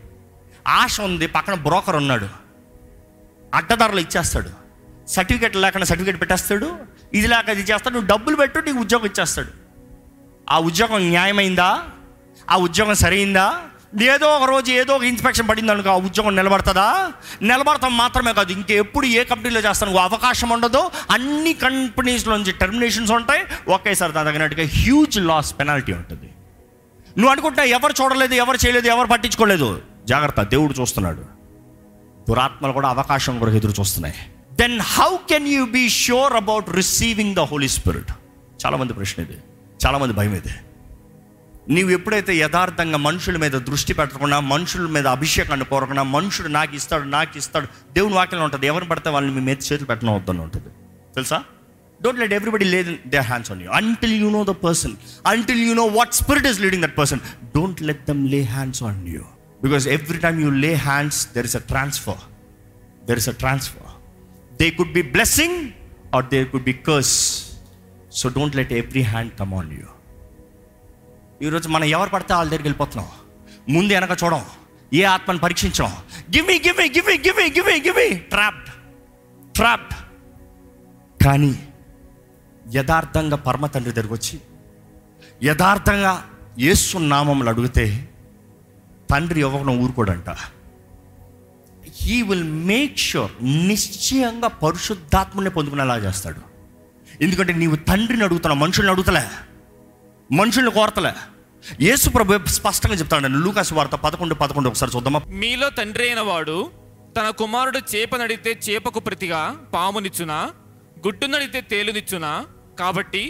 ఆశ 0.69 1.01
ఉంది 1.01 1.27
పక్కన 1.27 1.55
బ్రోకర్ 1.55 1.97
ఉన్నాడు. 1.97 2.29
అడ్డదారులు 3.55 4.01
ఇచ్చేస్తాడు. 4.01 4.51
సర్టిఫికేట్ 5.09 5.57
లేకుండా 5.57 5.85
సర్టిఫికేట్ 5.85 6.21
పెట్టేస్తాడు. 6.21 6.77
ఇది 7.15 7.27
లేక 7.27 7.49
ఇది 7.49 7.61
చేస్తాడు. 7.61 7.95
నువ్వు 7.95 8.09
డబ్బులు 8.09 8.37
పెట్టు 8.37 8.59
నీకు 8.59 8.79
ఉద్యోగం 8.79 9.05
ఇచ్చేస్తాడు. 9.05 9.49
ఆ 10.51 10.59
ఉద్యోగం 10.59 11.09
న్యాయమైందా? 11.09 11.85
ఆ 12.51 12.57
ఉద్యోగం 12.57 12.95
సరైందా? 12.95 13.63
ఏదో 14.03 14.27
ఒక 14.27 14.51
రోజు 14.51 14.73
ఏదో 14.73 14.95
ఒక 14.95 15.03
ఇన్స్పెక్షన్ 15.03 15.49
పడింది 15.49 15.73
అనుకో 15.73 15.91
ఆ 15.91 15.97
ఉద్యోగం 15.97 16.37
నిలబడుతుందా? 16.37 17.13
నిలబడతాం 17.43 17.97
మాత్రమే 17.97 18.33
కాదు 18.33 18.53
ఇంకెప్పుడు 18.53 19.07
ఏ 19.07 19.25
కంపెనీలో 19.25 19.71
చేస్తాను 19.71 19.97
అవకాశం 19.97 20.49
ఉండదు. 20.49 20.91
అన్ని 21.11 21.53
కంపెనీస్లోంచి 21.53 22.53
టెర్మినేషన్స్ 22.53 23.13
ఉంటాయి. 23.13 23.43
ఒకేసారి 23.69 24.13
దాని 24.13 24.29
తగినట్టుగా 24.29 24.67
హ్యూజ్ 24.67 25.19
లాస్ 25.19 25.59
పెనాల్టీ 25.59 25.93
ఉంటుంది. 25.93 26.31
నువ్వు 27.19 27.31
అనుకుంటా 27.31 27.63
ఎవరు 27.63 27.95
చూడలేదు 28.03 28.35
ఎవరు 28.35 28.57
చేయలేదు 28.57 28.87
ఎవరు 28.87 29.07
పట్టించుకోలేదు. 29.07 29.83
జాగ్రత్త 30.05 30.43
దేవుడు 30.43 30.75
చూస్తున్నాడు. 30.81 31.25
దురాత్మలు 32.29 32.73
కూడా 32.73 32.89
అవకాశం 32.89 33.39
కూడా 33.39 33.53
ఎదురు 33.53 33.73
చూస్తున్నాయి. 33.81 34.15
Then 34.53 34.81
how 34.81 35.17
can 35.17 35.49
you 35.49 35.67
be 35.67 35.89
sure 35.89 36.33
about 36.33 36.71
receiving 36.71 37.35
the 37.35 37.41
Holy 37.41 37.69
Spirit 37.69 38.13
చాలామంది 38.67 38.93
ప్రశ్న 38.93 39.23
ఇది. 39.23 39.37
చాలామంది 39.87 40.15
భయం 40.15 40.35
ఇది. 40.35 40.55
నీవు 41.67 41.91
ఎప్పుడైతే 41.91 42.33
యథార్థంగా 42.37 42.99
మనుషుల 43.01 43.37
మీద 43.37 43.57
దృష్టి 43.67 43.93
పెట్టకుండా 43.95 44.37
మనుషుల 44.53 44.87
మీద 44.89 45.07
అభిషేకాన్ని 45.17 45.67
కోరకుండా 45.67 46.05
మనుషుడు 46.13 46.49
నాకు 46.57 46.73
ఇస్తాడు 46.75 47.07
నాకు 47.11 47.39
ఇస్తాడు 47.39 47.67
దేవుని 47.93 48.15
వాక్యం 48.15 48.43
ఉంటుంది 48.47 48.67
ఎవరిని 48.67 48.91
పడితే 48.93 49.11
వాళ్ళని 49.11 49.35
మీ 49.37 49.43
మీద 49.49 49.59
చేతులు 49.67 49.89
పెట్టడం 49.91 50.13
వద్దని 50.17 50.41
ఉంటుంది. 50.41 50.71
తెలుసా? 51.15 51.39
Don't 52.01 52.21
let 52.21 52.33
everybody 52.33 52.67
lay 52.67 52.91
they 53.13 53.21
hands 53.29 53.51
on 53.53 53.61
you 53.63 53.71
until 53.79 54.15
you 54.21 54.29
know 54.31 54.43
the 54.45 54.55
person 54.63 54.95
until 55.27 55.61
you 55.67 55.75
know 55.75 55.87
what 55.97 56.15
spirit 56.21 56.49
is 56.51 56.61
leading 56.65 56.85
that 56.87 56.97
person 56.99 57.23
don't 57.57 57.83
let 57.83 58.03
them 58.09 58.23
lay 58.35 58.41
hands 58.53 58.83
on 58.83 59.01
you 59.09 59.23
because 59.61 59.87
every 59.97 60.19
time 60.19 60.41
you 60.45 60.51
lay 60.65 60.73
hands 60.87 61.21
there 61.35 61.49
is 61.51 61.57
a 61.57 61.65
transfer 61.73 62.23
there 63.05 63.21
is 63.23 63.29
a 63.29 63.37
transfer 63.43 63.91
they 64.61 64.69
could 64.81 64.95
be 64.99 65.05
blessing 65.15 65.59
or 66.15 66.27
they 66.33 66.41
could 66.55 66.69
be 66.71 66.77
curse 66.89 67.15
so 68.13 68.29
don't 68.37 68.57
let 68.57 68.75
every 68.81 69.05
hand 69.13 69.33
come 69.39 69.55
on 69.55 69.73
you 69.73 69.87
ఈరోజు 71.43 71.69
మనం 71.69 71.85
ఎవరు 71.85 72.11
పడితే 72.11 72.35
వాళ్ళ 72.35 72.51
దగ్గరికి 72.51 72.69
వెళ్ళిపోతున్నాం. 72.69 73.09
ముందు 73.69 73.93
వెనక 73.93 74.11
చూడం. 74.25 74.45
ఏ 74.95 75.03
ఆత్మను 75.03 75.39
పరీక్షించడం? 75.39 75.93
గివి 76.37 76.57
గివి 76.67 76.89
గివి 76.89 77.19
గివి 77.19 77.45
గివి 77.51 77.81
గివి 77.81 78.19
ట్రాప్డ్ 78.19 78.71
ట్రాప్డ్ 79.53 79.95
కానీ 81.25 81.69
యథార్థంగా 82.75 83.37
పరమ 83.37 83.67
తండ్రి 83.67 83.93
దగ్గరకు 83.93 84.15
వచ్చి 84.15 84.41
యథార్థంగా 85.43 86.31
యేసు 86.59 86.99
నామములు 86.99 87.49
అడిగితే 87.49 88.09
తండ్రి 89.11 89.41
ఇవ్వకుండా 89.41 89.73
ఊరుకోడంట. 89.73 90.31
హీ 92.03 92.23
విల్ 92.23 92.45
మేక్ 92.45 92.99
ష్యూర్ 92.99 93.33
నిశ్చయంగా 93.43 94.49
పరిశుద్ధాత్మని 94.49 95.51
పొందుకునేలా 95.51 95.97
చేస్తాడు. 95.97 96.41
ఎందుకంటే 97.21 97.53
నీవు 97.53 97.77
తండ్రిని 97.77 98.25
అడుగుతున్నావు 98.25 98.61
మనుషుల్ని 98.61 98.93
అడుగుతలే. 98.93 99.25
మనుషుల్ని 100.39 100.71
కోరతలే. 100.71 101.13
యేసు 101.87 102.09
ప్రభు 102.11 102.37
స్పష్టంగా 102.57 102.95
చెప్తాడు 102.95 103.29
లూకాసు 103.45 103.75
వార్త 103.75 103.95
పదకొండు 103.95 104.35
పదకొండు 104.35 104.69
ఒకసారి 104.69 104.93
చూద్దామా? 104.97 105.21
మీలో 105.43 105.69
తండ్రి 105.71 106.05
అయిన 106.09 106.21
వాడు 106.21 106.57
తన 107.17 107.31
కుమారుడు 107.31 107.81
చేపనడితే 107.93 108.51
చేపకు 108.67 109.01
ప్రతిగా 109.01 109.41
పామునిచ్చునా? 109.75 110.39
గుడ్డునడితే 111.07 111.61
తేలునిచ్చునా? 111.61 112.33
కాబట్టి 112.79 113.23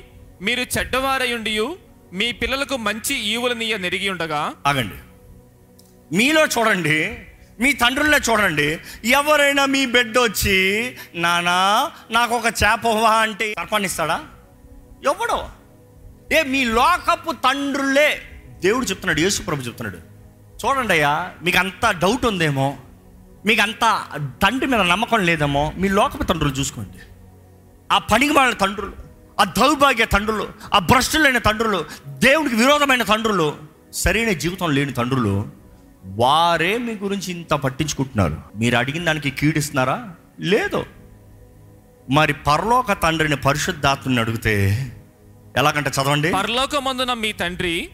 మీరు 0.43 0.61
చెడ్డవారయుండియు 0.61 1.67
మీ 2.13 2.33
పిల్లలకు 2.33 2.77
మంచి 2.77 3.15
ఈవులనీయ 3.33 3.77
నెరిగి 3.77 4.09
ఉండగా? 4.11 4.43
ఆగండి. 4.67 4.99
మీలో 6.19 6.43
చూడండి 6.47 6.99
మీ 7.63 7.73
తండ్రుల్లో 7.73 8.19
చూడండి 8.29 8.69
ఎవరైనా 9.19 9.67
మీ 9.67 9.87
బిడ్డ 9.87 10.19
వచ్చి 10.19 10.59
నానా 11.15 11.59
నాకు 12.11 12.35
ఒక 12.37 12.47
చేపవా 12.63 13.11
అంటే 13.25 13.49
సర్పాన్ని 13.59 13.87
ఇస్తాడా 13.87 14.19
ఎవడో 15.11 15.41
ఏ 16.33 16.43
మీ 16.43 16.65
లోకపు 16.65 17.33
తండ్రులే 17.33 18.23
దేవుడు 18.61 18.85
చెప్తున్నాడు 18.85 19.21
యేసు 19.21 19.43
ప్రభు 19.43 19.61
చెప్తున్నాడు. 19.61 19.99
చూడండి 20.67 20.93
అయ్యా 20.93 21.31
మీకు 21.43 21.59
అంత 21.59 21.91
డౌట్ 21.91 22.27
ఉందేమో 22.27 22.77
మీకు 23.47 23.63
అంత 23.63 24.05
తండ్రి 24.43 24.67
మీద 24.67 24.81
నమ్మకం 24.81 25.25
లేదేమో 25.25 25.73
మీ 25.77 25.89
లోకపు 25.89 26.23
తండ్రులు 26.23 26.53
చూసుకోండి. 26.55 26.99
ఆ 27.93 27.99
పనికి 27.99 28.33
వాళ్ళ 28.33 28.55
తండ్రులు 28.55 28.93
ఆ 29.41 29.45
దౌర్భాగ్య 29.45 30.05
తండ్రులు 30.05 30.49
ఆ 30.75 30.79
భ్రష్టులైన 30.79 31.39
తండ్రులు 31.39 31.85
దేవుడికి 32.09 32.55
విరోధమైన 32.55 33.03
తండ్రులు 33.03 33.57
సరైన 33.93 34.33
జీవితం 34.33 34.71
లేని 34.71 34.93
తండ్రులు 34.93 35.49
వారే 36.05 36.79
మీ 36.79 36.95
గురించి 36.95 37.31
ఇంత 37.31 37.51
పట్టించుకుంటున్నారు. 37.51 38.37
మీరు 38.57 38.77
అడిగిన 38.77 39.05
దానికి 39.05 39.31
కీడిస్తున్నారా? 39.31 40.11
లేదు. 40.41 40.87
మరి 42.11 42.33
పరలోక 42.33 42.93
తండ్రిని 42.93 43.37
పరిశుద్ధాత్మని 43.37 44.21
అడిగితే 44.21 44.87
ఎలాగంటే 45.59 45.91
చదవండి? 45.91 46.31
పరలోకమందున 46.33 47.13
మీ 47.13 47.31
తండ్రి 47.33 47.89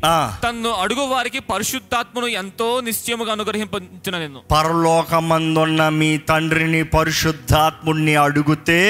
తన్ను 0.45 0.71
అడుగు 0.71 1.05
వారికి 1.13 1.41
పరిశుద్ధాత్మను 1.41 2.27
ఎంతో 2.27 2.81
నిశ్చయముగా 2.81 3.33
అనుగ్రహించిన 3.33 4.19
నేను 4.19 4.41
పరలోకమందున్న 4.51 5.89
మీ 6.01 6.11
తండ్రిని 6.19 6.83
పరిశుద్ధాత్ముడిని 6.85 8.17
అడిగితే 8.17 8.81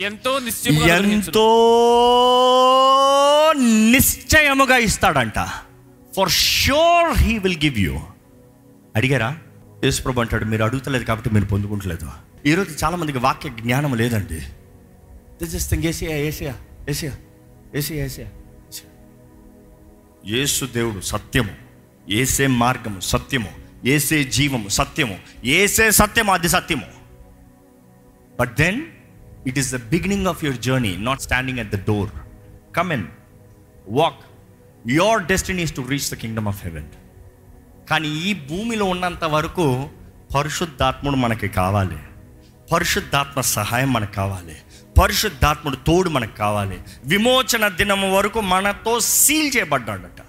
ఎంతో 0.00 0.38
నిశ్చయముగా 0.38 0.84
అనుగ్రహించును. 0.84 1.26
ఎంతో 1.26 1.48
నిశ్చయముగా 3.90 4.76
ఇస్తాడంట. 4.76 5.38
For 6.16 6.30
sure 6.30 7.18
he 7.18 7.38
will 7.38 7.60
give 7.64 7.78
you 7.78 7.94
అడిగారా? 8.96 9.30
యేసుప్రభు 9.84 10.20
అంటాడు 10.20 10.44
మీరు 10.44 10.62
అడుగుతలేదు 10.64 11.04
కాబట్టి 11.04 11.30
మీరు 11.30 11.44
పొందుకుంటలేదు. 11.44 12.08
ఈరోజు 12.46 12.84
చాలా 12.84 12.96
మందికి 12.96 13.18
వాక్య 13.18 13.48
జ్ఞానం 13.60 13.94
లేదండి. 13.94 14.40
దిస్ 15.42 15.54
ఇస్ 15.54 15.70
థింగ్ 15.70 15.84
ఏసియా 15.84 16.16
ఏసియా 16.16 16.54
ఏసియా 16.88 17.12
ఏసియా 17.74 18.04
ఏసియా 18.04 18.28
యేసు 20.26 20.64
దేవుడు 20.64 21.00
సత్యము 21.00 21.50
ఏసే 22.10 22.46
మార్గము 22.46 23.00
సత్యము 23.00 23.48
ఏసే 23.84 24.24
జీవము 24.24 24.68
సత్యము 24.68 25.18
ఏసే 25.44 25.90
సత్యము 25.90 26.32
అది 26.32 26.48
సత్యము. 26.48 26.86
But 28.40 28.56
then 28.56 28.82
it 29.46 29.58
is 29.58 29.74
the 29.74 29.76
beginning 29.76 30.26
of 30.26 30.44
your 30.44 30.58
journey 30.58 30.96
not 30.96 31.20
standing 31.20 31.58
at 31.58 31.70
the 31.70 31.76
door 31.76 32.10
come 32.76 32.92
in 32.92 33.04
walk 33.88 34.18
your 34.88 35.22
destiny 35.22 35.66
to 35.66 35.80
reach 35.80 36.10
the 36.10 36.14
kingdom 36.14 36.48
of 36.48 36.64
heaven 36.64 36.86
కానీ 37.90 38.08
ఈ 38.08 38.34
భూమిలో 38.34 38.84
ఉన్నంత 38.84 39.24
వరకు 39.24 39.88
పరిశుద్ధాత్ముడు 40.34 41.16
మనకి 41.16 41.48
కావాలి. 41.48 41.98
పరిశుద్ధాత్మ 42.72 43.40
సహాయం 43.40 43.92
మనకు 43.92 44.12
కావాలి. 44.12 44.56
పరిశుద్ధాత్ముడు 44.98 45.76
తోడు 45.76 46.10
మనకు 46.10 46.36
కావాలి. 46.36 46.80
విమోచన 47.04 47.68
దినం 47.68 48.14
వరకు 48.14 48.40
మనతో 48.40 49.00
seal 49.00 49.56
చేయబడ్డాడట. 49.56 50.20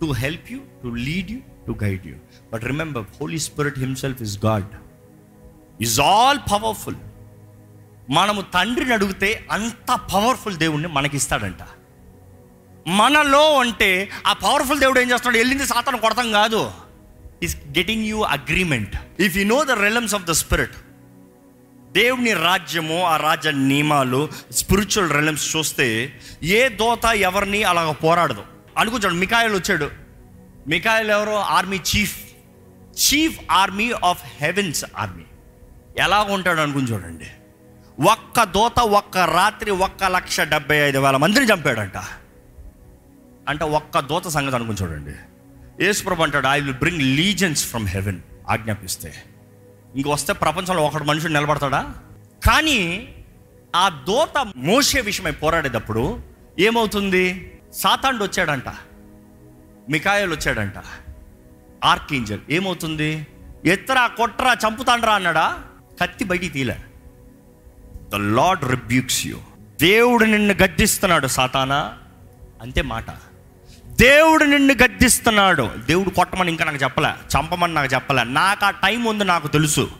To 0.00 0.12
help 0.12 0.52
you 0.52 0.58
to 0.58 0.88
lead 0.88 1.30
you 1.30 1.38
to 1.66 1.84
guide 1.84 2.06
you 2.06 2.14
but 2.52 2.64
remember 2.64 3.04
Holy 3.20 3.38
Spirit 3.38 3.78
himself 3.78 4.22
is 4.22 4.44
God 4.44 4.64
is 5.82 6.00
all 6.00 6.38
powerful 6.52 6.96
మనము 8.10 8.40
తండ్రిని 8.42 8.92
అడిగితే 8.92 9.46
అంత 9.50 10.00
పవర్ఫుల్ 10.14 10.56
దేవుణ్ణి 10.56 10.88
మనకిస్తాడంట. 10.88 11.62
మనలో 12.88 13.58
అంటే 13.58 14.10
ఆ 14.26 14.32
పవర్ఫుల్ 14.32 14.80
దేవుడు 14.80 15.00
ఏం 15.00 15.10
చేస్తున్నాడు? 15.10 15.38
వెళ్ళింది 15.38 15.66
సాతాను 15.66 15.98
కొడతాం 15.98 16.32
కాదు. 16.32 16.70
Is 17.42 17.56
getting 17.56 18.04
you 18.04 18.20
agreement 18.20 18.96
if 19.20 19.36
you 19.36 19.44
know 19.44 19.64
the 19.64 19.70
realms 19.70 20.14
of 20.14 20.24
the 20.24 20.30
spirit 20.30 20.76
దేవుని 21.92 22.32
రాజ్యము 22.32 23.02
ఆ 23.02 23.16
రాజ్య 23.16 23.52
నియమాలు 23.52 24.28
స్పిరిచువల్ 24.50 25.12
రిలమ్స్ 25.12 25.56
చూస్తే 25.56 26.20
ఏ 26.42 26.68
దోత 26.68 27.04
ఎవరిని 27.04 27.62
అలాగ 27.62 27.92
పోరాడదు. 27.92 28.42
అనుకుంటాడు 28.78 29.14
మికాయలు 29.14 29.54
వచ్చాడు. 29.54 29.90
మికాయలు 30.68 31.10
ఎవరు? 31.10 31.30
Army 31.30 31.76
chief. 31.76 32.16
Chief 32.88 33.40
army 33.50 33.92
of 34.04 34.22
heavens 34.40 34.84
army. 34.96 35.24
ఎలా 35.98 36.22
ఉంటాడు 36.22 36.60
అనుకుని 36.60 36.86
చూడండి. 36.86 37.26
ఒక్క 38.02 38.42
దోత 38.42 38.80
ఒక్క 38.80 39.18
రాత్రి 39.18 39.70
ఒక్క 39.70 40.04
లక్ష 40.04 40.40
డెబ్బై 40.40 40.76
ఐదు 40.76 40.98
వేల 40.98 41.16
మందిని 41.16 41.46
చంపాడంట. 41.46 41.96
అంటే 43.48 43.64
ఒక్క 43.64 43.98
దోత 43.98 44.28
సంగతి 44.28 44.54
అనుకుని 44.54 44.82
చూడండి. 44.82 45.12
యేసుప్రభు 45.84 46.22
అంటాడు 46.22 46.46
I 46.46 46.60
will 46.60 46.74
bring 46.74 47.02
legions 47.02 47.66
from 47.66 47.88
heaven 47.88 48.20
ఆజ్ఞాపిస్తే. 48.48 49.22
ఇంక 49.96 50.08
వస్తే 50.08 50.32
ప్రపంచంలో 50.32 50.82
ఒకడు 50.82 51.04
మనుషుడు 51.04 51.32
నిలబడతాడా? 51.32 51.94
కానీ 52.46 53.08
ఆ 53.76 53.88
దోత 53.88 54.52
మోసే 54.56 55.00
విషయమై 55.00 55.30
పోరాడేటప్పుడు 55.30 56.20
ఏమవుతుంది? 56.58 57.52
సాతాండు 57.72 58.24
వచ్చాడంట. 58.24 58.68
మికాయలు 59.90 60.30
వచ్చాడంట. 60.30 60.74
ఆర్కింజల్ 61.84 62.40
ఏమవుతుంది? 62.50 63.26
ఎత్తరా 63.64 64.06
కొట్రా 64.06 64.56
చంపుతాండ్రా 64.68 65.12
అన్నాడా? 65.12 65.58
కత్తి 66.02 66.24
బయటికి 66.24 66.52
తీలే. 66.52 66.76
ద 68.08 68.14
లార్డ్ 68.14 68.64
రిబ్యూక్స్ 68.64 69.26
యూ 69.26 69.38
దేవుడు 69.80 70.24
నిన్ను 70.24 70.54
గద్దిస్తున్నాడు 70.54 71.26
సాతానా? 71.26 71.98
అంతే 72.62 72.82
మాట. 72.82 73.06
దేవుడు 74.00 74.44
నిన్ను 74.44 74.74
గద్దిస్తున్నాడు. 74.84 75.70
దేవుడు 75.86 76.10
కొట్టమని 76.10 76.50
ఇంకా 76.50 76.64
నాకు 76.64 76.76
చెప్పలే 76.76 77.08
చంపమని 77.08 77.74
నాకు 77.74 77.94
చెప్పలే. 77.94 78.24
నాకు 78.24 78.64
ఆ 78.64 78.70
టైం 78.70 79.04
ఉంది 79.04 79.24
నాకు 79.24 79.48
తెలుసు. 79.48 79.90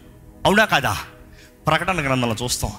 అవునా 0.47 0.64
కదా? 0.64 0.97
ప్రకటన 1.66 2.00
గ్రంథంలో 2.00 2.37
చూస్తాం. 2.45 2.73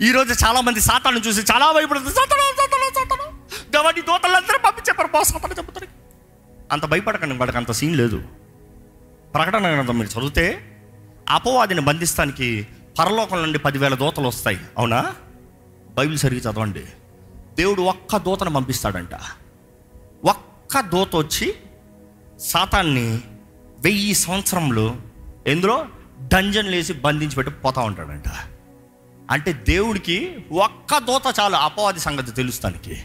ఈరోజు 0.00 0.44
చాలా 0.46 0.60
మంది 0.60 0.80
సాతాను 0.80 1.18
చూసి 1.18 1.40
చాలా 1.52 1.72
భయపడుతుంది. 1.72 2.14
సాతాను 2.14 2.56
సాతాను 2.56 2.94
సాతాను 2.94 3.38
గవాడి 3.76 4.00
దోతలందరూ 4.00 4.58
పంపించేపారు 4.58 5.08
పో 5.08 5.24
సాతాను 5.24 5.52
చెప్తారు. 5.52 5.86
అంత 6.72 6.84
భయపడకండి 6.84 7.36
వాడికి 7.36 7.56
అంత 7.58 7.72
సీన్ 7.72 7.96
లేదు. 7.96 8.22
ప్రకటన 9.34 9.74
గ్రంథం 9.74 9.98
మీరు 9.98 10.18
చదివితే 10.18 10.76
అపవాదిని 11.28 11.80
బంధిస్తానికి 11.80 12.66
పరలోకం 12.98 13.42
నుండి 13.42 13.58
పదివేల 13.58 13.94
దూతలు 13.94 14.28
వస్తాయి. 14.28 14.58
అవునా? 14.78 15.14
బైబిల్ 15.90 16.18
సరిగ్గా 16.18 16.52
చదవండి. 16.52 16.84
దేవుడు 17.54 17.82
ఒక్క 17.82 18.16
దూతను 18.16 18.54
పంపిస్తాడంట. 18.54 19.10
ఒక్క 20.68 20.80
దూత 20.80 21.16
వచ్చి 21.16 21.54
సాతాన్ని 22.38 23.20
వెయ్యి 23.80 24.14
సంవత్సరంలో 24.14 24.96
ఎందులో 25.46 25.86
డంజన్ 26.34 26.66
లేసి 26.66 26.92
బంధించి 26.92 27.34
పెట్టి 27.34 27.52
పోతా 27.52 27.82
ఉంటాడంట. 27.82 28.28
అంటే 29.30 29.52
దేవుడికి 29.52 30.36
ఒక్క 30.52 30.98
దూత 30.98 31.40
చాలు 31.40 31.56
అపవాది 31.56 32.00
సంగతి 32.00 32.32
తెలుస్తానికి. 32.32 33.02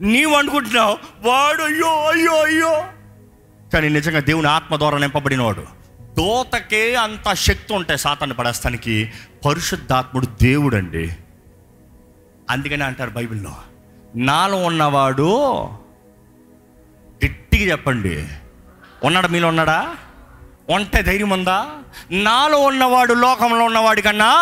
నీవు 0.00 0.34
అనుకుంటున్నావు 0.34 0.98
వాడు 1.28 1.62
అయ్యో 1.62 1.88
అయ్యో 1.88 2.44
అయ్యో. 2.44 2.82
కానీ 3.72 3.88
నిజంగా 3.88 4.20
దేవుని 4.20 4.48
ఆత్మ 4.48 4.76
ద్వారా 4.76 4.98
నింపబడినవాడు. 4.98 5.66
దోతకే 6.00 6.94
అంత 6.94 7.34
శక్తి 7.34 7.74
ఉంటాయి 7.74 7.98
సాతాన్ని 7.98 8.36
పడేస్తానికి. 8.36 9.10
పరిశుద్ధాత్ముడు 9.44 10.26
దేవుడండి. 10.26 11.16
అందుకని 12.50 12.84
అంటారు 12.84 13.10
బైబిల్లో 13.10 13.56
నాలో 14.16 14.56
ఉన్నవాడు 14.56 15.68
గట్టిగా 17.24 17.70
చెప్పండి. 17.70 18.28
ఉన్నాడా 19.04 19.28
మీలో 19.28 19.48
ఉన్నాడా? 19.48 19.96
ఉంటే 20.70 21.02
ధైర్యం 21.02 21.30
ఉందా? 21.30 21.58
నాలో 22.10 22.58
ఉన్నవాడు 22.58 23.14
లోకంలో 23.14 23.64
ఉన్నవాడి 23.64 24.02
కన్నా 24.02 24.32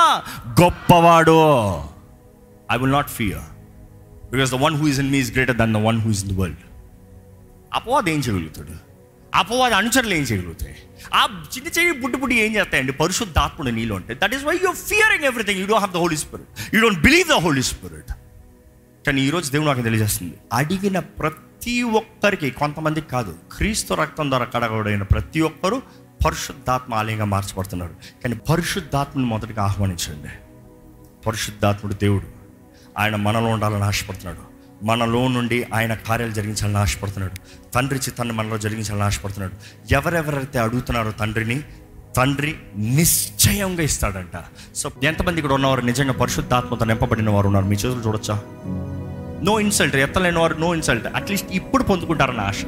గొప్పవాడు. 0.62 1.38
I 2.73 2.76
will 2.78 2.92
not 2.92 3.11
fear 3.11 3.47
because 4.33 4.50
the 4.50 4.54
one 4.54 4.76
who 4.76 4.87
is 4.88 5.00
in 5.00 5.11
me 5.11 5.18
is 5.18 5.33
greater 5.33 5.56
than 5.56 5.75
the 5.75 5.76
one 5.76 6.00
who 6.00 6.11
is 6.11 6.25
in 6.25 6.37
the 6.37 6.40
world 6.40 6.64
అపవాదం 7.75 8.09
ఏం 8.09 8.21
చేయగలుగుతాడు? 8.21 8.75
అపవాద 9.35 9.73
అనుచరులు 9.73 10.14
ఏం 10.14 10.23
చేయగలుగుతాయి? 10.23 10.76
ఆ 11.14 11.23
చిన్న 11.54 11.68
చిన్న 11.68 12.00
బుడ్డి 12.02 12.18
బుడ్డి 12.18 12.37
ఏం 12.40 12.52
చేస్తాయండి? 12.56 12.92
పరిశుద్ధాత్ముడు 12.92 13.71
నీళ్ళు 13.71 13.95
ఉంటాయి 13.95 14.18
that 14.23 14.35
is 14.35 14.45
why 14.45 14.54
you 14.64 14.71
fearing 14.73 15.25
everything 15.25 15.61
you 15.61 15.66
don't 15.66 15.83
have 15.83 15.95
the 15.95 15.97
Holy 15.97 16.16
Spirit 16.16 16.75
you 16.75 16.80
don't 16.83 17.00
believe 17.00 17.28
the 17.28 17.33
Holy 17.33 17.62
Spirit 17.62 18.12
కానీ 19.07 19.23
ఈరోజు 19.23 19.53
దేవుడు 19.53 19.69
నాకు 19.69 19.83
తెలియజేస్తుంది. 19.83 20.35
అడిగిన 20.53 20.99
ప్రతి 20.99 21.83
ఒక్కరికి 21.83 22.51
కొంతమందికి 22.51 23.09
కాదు 23.09 23.37
క్రీస్తు 23.57 23.95
రక్తం 23.95 24.31
ద్వారా 24.31 24.45
కడగబడిన 24.45 25.03
ప్రతి 25.03 25.41
ఒక్కరు 25.41 25.83
పరిశుద్ధాత్మ 26.27 26.95
ఆలయంగా 26.95 27.25
మార్చబడుతున్నారు. 27.25 27.93
కానీ 27.93 28.37
పరిశుద్ధాత్మని 28.37 29.27
మొదటిగా 29.27 29.63
ఆహ్వానించండి. 29.63 30.29
పరిశుద్ధాత్ముడు 31.27 31.95
దేవుడు. 31.95 32.25
ఆయన 32.99 33.17
మనలో 33.17 33.47
ఉండాలని 33.47 33.85
ఆశపడుతున్నాడు. 33.85 34.39
మనలో 34.85 35.29
నుండి 35.29 35.67
ఆయన 35.75 35.95
కార్యాలు 35.95 36.33
జరిగించాలని 36.33 36.79
ఆశపడుతున్నాడు. 36.79 37.35
తండ్రి 37.73 37.99
చిత్తాన్ని 37.99 38.35
మనలో 38.35 38.59
జరిగించాలని 38.59 39.03
ఆశపడుతున్నాడు. 39.03 39.53
ఎవరెవరైతే 39.95 40.59
అడుగుతున్నారో 40.59 41.11
తండ్రిని 41.11 41.63
తండ్రి 42.17 42.57
నిశ్చయంగా 42.77 43.83
ఇస్తాడంట. 43.83 44.45
సో 44.77 44.91
ఎంతమంది 45.03 45.39
ఇక్కడ 45.39 45.53
ఉన్నవారు 45.53 45.81
నిజంగా 45.81 46.13
పరిశుద్ధాత్మతో 46.13 46.85
నింపబడిన 46.85 47.31
వారు 47.31 47.47
ఉన్నారు? 47.47 47.65
మీ 47.65 47.77
చేతులు 47.77 48.01
చూడొచ్చా? 48.07 48.43
నో 49.43 49.61
ఇన్సల్ట్ 49.61 49.97
ఎత్తలేని 49.97 50.38
వారు 50.38 50.55
నో 50.55 50.75
ఇన్సల్ట్ 50.75 51.07
అట్లీస్ట్ 51.07 51.52
ఇప్పుడు 51.52 51.83
పొందుకుంటారన్న 51.83 52.40
ఆశ. 52.40 52.64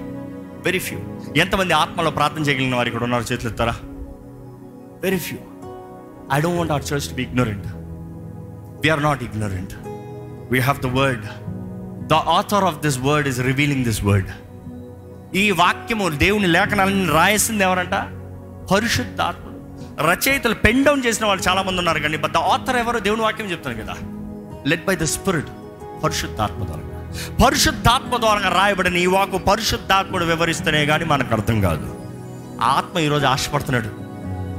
వెరీ 0.65 0.79
ఫ్యూ 0.79 0.99
ఎంతమంది 1.37 1.75
ఆత్మలో 1.75 2.11
ప్రార్థన 2.11 2.43
చేయగలిగిన 2.43 2.75
వారు 2.75 2.89
ఇక్కడ 2.89 3.03
ఉన్నారు 3.03 3.23
చేతులు 3.33 3.49
ఎత్తారా? 3.49 3.75
Very 5.03 5.19
few 5.19 5.39
I 6.33 6.41
don't 6.41 6.59
want 6.59 6.73
our 6.73 6.83
church 6.83 7.09
to 7.09 7.15
be 7.15 7.23
ignorant 7.23 7.67
we're 8.85 9.03
not 9.03 9.23
ignorant 9.23 9.75
we 10.53 10.59
have 10.59 10.81
the 10.81 10.87
word 10.87 11.27
the 12.09 12.13
author 12.13 12.65
of 12.65 12.81
this 12.81 12.99
word 12.99 13.29
is 13.29 13.41
revealing 13.41 13.85
this 13.85 14.05
word 14.05 14.31
ఈ 15.37 15.51
వాక్యము 15.51 16.09
దేవుని 16.09 16.47
లేఖనాలను 16.47 17.13
రాయేసింది 17.13 17.65
ఎవరంట? 17.65 17.95
పరిశుద్ధాత్ముడు 18.73 19.47
రచయితలు 20.11 20.55
పెన్ 20.55 20.85
డౌన్ 20.85 21.05
చేసిన 21.07 21.27
వాళ్ళు 21.27 21.45
చాలామంది 21.49 21.79
ఉన్నారు 21.79 21.99
కానీ 21.99 22.17
బట్ 22.17 22.33
ద 22.33 22.37
ఆథర్ 22.37 22.77
ఎవరో 22.77 22.99
దేవుని 22.99 23.23
వాక్యం 23.23 23.51
చెప్తాను 23.51 23.83
కదా. 23.83 23.95
లెట్ 24.67 24.85
బై 24.87 24.97
ద 24.97 25.03
స్పిరిట్ 25.03 25.51
పరిశుద్ధాత్మ 26.05 26.65
ద్వారా 26.65 26.83
పరిశుద్ధాత్మ 27.45 28.17
ద్వారా 28.17 28.49
రాయబడిన 28.49 28.97
ఈ 28.97 29.07
వాకు 29.07 29.39
పరిశుద్ధాత్ముడు 29.39 30.25
వివరిస్తేనే 30.25 30.87
కానీ 30.87 31.05
మనకు 31.05 31.35
అర్థం 31.35 31.61
కాదు. 31.61 31.95
ఆత్మ 32.61 32.99
ఈరోజు 32.99 33.27
ఆశపడుతున్నాడు. 33.27 33.89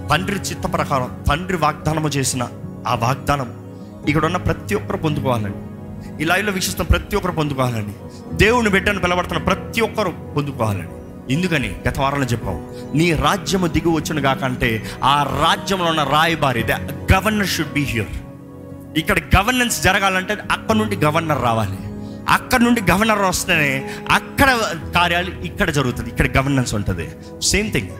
తండ్రి 0.09 0.39
చిత్త 0.39 0.73
ప్రకారం 0.73 1.23
తండ్రి 1.29 1.57
వాగ్దానము 1.57 2.09
చేసిన 2.09 2.47
ఆ 2.87 2.95
వాగ్దానం 2.95 3.49
ఇక్కడ 4.07 4.25
ఉన్న 4.25 4.37
ప్రతి 4.37 4.75
ఒక్కరు 4.75 4.97
పొందుకోవాలండి. 4.97 5.57
ఈ 6.23 6.25
లైవ్లో 6.25 6.51
వీక్షిస్తున్న 6.51 6.87
ప్రతి 6.87 7.15
ఒక్కరు 7.15 7.31
పొందుకోవాలండి. 7.31 7.93
దేవుని 8.35 8.69
బిడ్డను 8.69 8.99
పిలబడుతున్న 8.99 9.43
ప్రతి 9.43 9.81
ఒక్కరు 9.81 10.13
పొందుకోవాలండి. 10.35 10.89
ఎందుకని? 11.33 11.75
గత 11.87 11.99
వారంలో 11.99 12.25
చెప్పావు 12.25 12.61
నీ 12.97 13.13
రాజ్యము 13.13 13.67
దిగి 13.67 13.89
వచ్చును 13.89 14.21
కాకంటే 14.21 14.89
ఆ 15.03 15.23
రాజ్యంలో 15.23 15.85
ఉన్న 15.85 16.03
రాయబారి 16.03 16.63
the 16.63 16.71
governor 17.13 17.47
should 17.47 17.73
be 17.73 17.81
here 17.81 18.07
ఇక్కడ 19.01 19.19
గవర్నెన్స్ 19.35 19.77
జరగాలంటే 19.87 20.33
అక్కడ 20.55 20.75
నుండి 20.81 20.95
గవర్నర్ 21.05 21.41
రావాలి. 21.47 21.79
అక్కడ 22.37 22.59
నుండి 22.65 22.81
గవర్నర్ 22.91 23.21
వస్తేనే 23.31 23.71
అక్కడ 24.17 24.49
కార్యాలు 24.97 25.31
ఇక్కడ 25.49 25.69
జరుగుతుంది 25.77 26.09
ఇక్కడ 26.13 26.27
గవర్నెన్స్ 26.37 26.73
ఉంటుంది. 26.77 27.07
సేమ్ 27.51 27.69
థింగ్ 27.75 27.91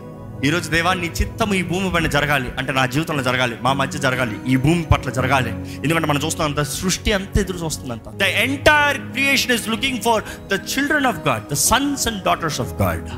ఈరోజు 0.48 0.68
దేవా 0.74 0.92
నీ 1.00 1.08
చిత్తం 1.20 1.50
ఈ 1.60 1.62
భూమి 1.72 1.90
పైన 1.94 2.08
జరగాలి 2.16 2.50
అంటే 2.60 2.72
నా 2.78 2.84
జీవితంలో 2.94 3.24
జరగాలి 3.30 3.56
మా 3.66 3.72
మధ్య 3.80 4.00
జరగాలి 4.06 4.36
ఈ 4.52 4.56
భూమి 4.66 4.84
పట్ల 4.92 5.10
జరగాలి. 5.18 5.52
ఎందుకంటే 5.84 6.08
మనం 6.12 6.22
చూస్తున్నాం 6.26 6.52
అంత 6.52 6.64
సృష్టి 6.76 7.14
అంత 7.18 7.34
ఎదురు 7.44 7.60
చూస్తుందంత 7.64 8.14
the 8.22 8.30
entire 8.46 9.00
creation 9.16 9.54
is 9.58 9.68
looking 9.74 10.00
for 10.08 10.24
the 10.52 10.60
children 10.74 11.10
of 11.12 11.20
God 11.28 11.44
the 11.54 11.58
sons 11.70 12.06
and 12.12 12.22
daughters 12.30 12.62
of 12.66 12.74
God 12.84 13.10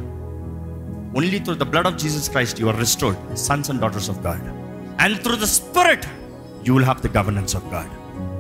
only 1.20 1.40
through 1.46 1.56
the 1.64 1.68
blood 1.74 1.90
of 1.92 2.00
Jesus 2.06 2.30
Christ 2.36 2.62
you 2.64 2.70
are 2.74 2.80
restored 2.86 3.22
sons 3.48 3.70
and 3.74 3.82
daughters 3.88 4.10
of 4.16 4.22
God 4.28 4.48
and 5.06 5.18
through 5.26 5.38
the 5.46 5.50
spirit 5.60 6.08
you 6.68 6.74
will 6.74 6.86
have 6.86 7.08
the 7.08 7.18
governance 7.18 7.56
of 7.56 7.74
God 7.74 7.90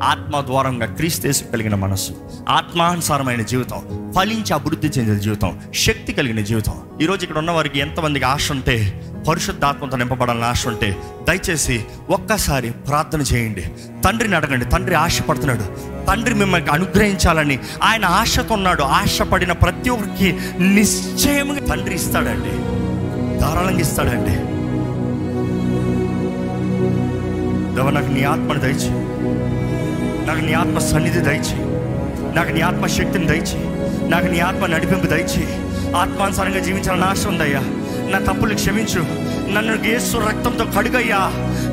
ఆత్మ 0.03 0.41
ద్వారంగా 0.41 0.85
క్రీస్తేసు 0.85 1.43
కలిగిన 1.43 1.75
మనస్సు. 1.75 2.11
ఆత్మానుసారమైన 2.49 3.41
జీవితం. 3.41 4.11
ఫలించి 4.17 4.53
అభివృద్ధి 4.53 4.87
చెందిన 4.87 5.17
జీవితం. 5.17 5.59
శక్తి 5.75 6.13
కలిగిన 6.13 6.39
జీవితం. 6.39 6.73
ఈరోజు 7.01 7.23
ఇక్కడ 7.23 7.37
ఉన్న 7.37 7.51
వారికి 7.51 7.79
ఎంతమందికి 7.79 8.25
ఆశ 8.25 8.51
ఉంటే 8.51 9.01
పరిశుద్ధాత్మతో 9.27 9.97
నింపబడాలని 9.97 10.43
ఆశ 10.43 10.67
ఉంటే 10.67 10.97
దయచేసి 11.29 11.85
ఒక్కసారి 12.09 12.71
ప్రార్థన 12.71 13.21
చేయండి. 13.21 13.61
తండ్రిని 14.05 14.35
అడగండి. 14.35 14.65
తండ్రి 14.65 14.95
ఆశపడుతున్నాడు. 14.95 15.63
తండ్రి 16.05 16.35
మిమ్మల్ని 16.35 16.69
అనుగ్రహించాలని 16.69 17.59
ఆయన 17.83 18.05
ఆశతో 18.05 18.53
ఉన్నాడు. 18.53 18.83
ఆశపడిన 18.83 19.51
ప్రతి 19.51 19.89
ఒక్కరికి 19.89 20.39
నిశ్చయముగా 20.63 21.65
తండ్రి 21.65 21.95
ఇస్తాడండి. 21.95 22.51
ధారాళంగా 23.39 23.79
ఇస్తాడండి. 23.79 24.60
దేవ 27.75 27.89
నాకు 27.89 28.11
నీ 28.15 28.23
ఆత్మను 28.23 28.59
దయచి 28.59 28.91
నాకు 30.27 30.41
నీ 30.47 30.53
ఆత్మ 30.61 30.77
సన్నిధి 30.77 31.21
దయచి 31.27 31.57
నాకు 32.35 32.51
నీ 32.55 32.61
ఆత్మ 32.61 32.85
శక్తిని 32.97 33.27
దయచి 33.27 33.59
నాకు 34.09 34.27
నీ 34.27 34.39
ఆత్మ 34.39 34.65
నడిపింపు 34.65 35.07
దయచి 35.07 35.43
ఆత్మానుసారంగా 36.01 36.59
జీవించాలని 36.59 37.03
ఆశ 37.03 37.27
ఉందయ్యా 37.27 37.61
నా 38.11 38.19
తప్పులు 38.19 38.55
క్షమించు 38.55 39.01
నన్ను 39.55 39.73
యేసు 39.87 40.17
రక్తంతో 40.17 40.65
కడుగయ్యా 40.75 41.21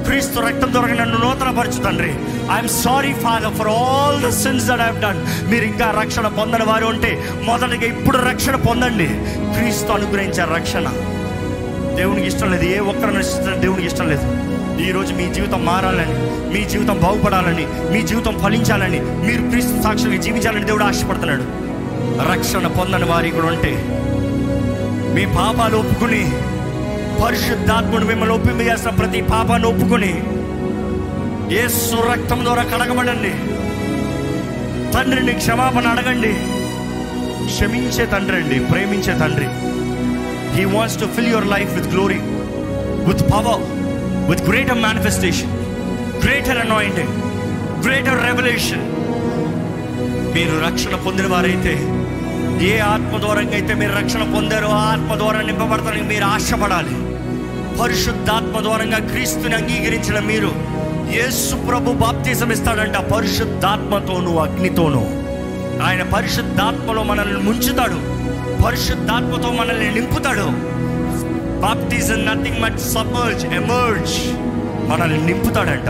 క్రీస్తు 0.06 0.40
రక్తం 0.40 0.72
ద్వారా 0.72 0.94
నన్ను 0.94 1.18
నూతన 1.18 1.50
పరచు 1.58 1.80
తండ్రి। 1.82 2.12
I'm 2.54 2.68
sorry 2.68 3.12
father 3.24 3.54
for 3.54 3.68
all 3.68 4.18
the 4.22 4.30
sins 4.42 4.66
that 4.68 4.82
I 4.86 4.90
done 5.00 5.20
మీరు 5.50 5.64
ఇంకా 5.64 5.86
రక్షణ 6.00 6.28
పొందని 6.28 6.64
వారు 6.64 6.86
ఉంటే 6.86 7.12
మొదటిగా 7.44 7.86
ఇప్పుడు 7.94 8.18
రక్షణ 8.18 8.56
పొందండి. 8.56 9.08
క్రీస్తు 9.56 9.92
అనుగ్రహించే 9.92 10.44
రక్షణ. 10.56 10.88
దేవునికి 11.98 12.26
ఇష్టం 12.26 12.50
లేదు 12.50 12.62
ఏ 12.62 12.78
ఒక్కరిని 12.78 13.20
ఇష్టం 13.20 13.62
దేవునికి 13.62 13.86
ఇష్టం 13.86 14.08
లేదు. 14.08 14.26
ఈరోజు 14.82 15.14
మీ 15.14 15.34
జీవితం 15.34 15.64
మారాలని 15.64 16.14
మీ 16.54 16.64
జీవితం 16.64 16.98
బాగుపడాలని 16.98 17.66
మీ 17.92 18.02
జీవితం 18.02 18.38
ఫలించాలని 18.38 19.00
మీరు 19.00 19.42
క్రీస్తు 19.48 19.82
సాక్షులుగా 19.82 20.16
జీవించాలని 20.16 20.64
దేవుడు 20.64 20.84
ఆశపడుతున్నాడు. 20.84 21.42
రక్షణ 22.32 22.66
పొందని 22.66 23.04
వారి 23.04 23.30
కూడా 23.30 23.46
ఉంటే 23.46 23.84
మీ 25.14 25.26
పాపాలు 25.26 25.76
ఒప్పుకుని 25.76 26.32
పరిశుద్ధాత్ముడు 27.24 28.04
మిమ్మల్ని 28.04 28.34
ఒప్పింపజేసిన 28.36 28.90
ప్రతి 28.90 29.20
పాపాన్ని 29.22 29.68
ఒప్పుకుని 29.68 30.12
ఏ 31.56 31.68
సురక్తం 31.68 32.44
ద్వారా 32.44 32.62
కడగబడండి. 32.62 33.30
తండ్రిని 34.92 35.32
క్షమాపణ 35.32 35.86
అడగండి. 35.86 36.32
క్షమించే 37.52 38.06
తండ్రి 38.06 38.36
అండి 38.36 38.60
ప్రేమించే 38.60 39.18
తండ్రి. 39.18 39.46
He 40.58 40.64
wants 40.64 41.00
to 41.00 41.06
fill 41.06 41.26
your 41.26 41.46
life 41.46 41.74
with 41.74 41.88
glory 41.88 42.18
with 43.08 43.22
power 43.22 43.60
with 44.30 44.42
greater 44.48 44.78
manifestation 44.78 45.52
greater 46.24 46.58
anointing, 46.58 47.10
greater 47.84 48.24
revolution 48.24 48.82
మీరు 50.34 50.66
రక్షణ 50.66 50.94
పొందిన 50.94 51.26
వారైతే 51.26 51.74
ఏ 52.66 52.78
ఆత్మ 52.78 53.18
ద్వారంగా 53.18 53.52
అయితే 53.52 53.74
మీరు 53.74 53.92
రక్షణ 53.92 54.34
పొందారో 54.34 54.68
ఆ 54.68 54.80
ఆత్మ 54.92 55.14
ద్వారా 55.14 55.42
నింపబడతానికి 55.42 56.04
మీరు 56.04 56.24
ఆశపడాలి. 56.24 56.96
పరిశుద్ధాత్మ 57.82 58.60
ద్వారంగా 58.60 58.98
క్రీస్తుని 58.98 59.54
అంగీకరించిన 59.54 60.18
మీరు 60.18 60.52
యేసు 61.14 61.56
ప్రభు 61.56 61.92
బాప్తీసం 61.92 62.52
ఇస్తాడంట 62.52 62.96
పరిశుద్ధాత్మతోను 62.96 64.38
అగ్నితోను. 64.38 65.04
ఆయన 65.82 66.02
పరిశుద్ధాత్మలో 66.02 67.02
మనల్ని 67.02 67.42
ముంచుతాడు. 67.42 68.17
పరిశుద్ధాత్మతో 68.64 69.50
మనల్ని 69.50 69.94
నింపుతాడు. 69.94 70.68
బాప్టిజం 71.60 72.24
నథింగ్ 72.24 72.62
మట్ 72.62 72.78
సబర్జ్ 72.78 73.46
ఎమర్జ్ 73.46 74.32
మనల్ని 74.90 75.26
నింపుతాడంట. 75.26 75.88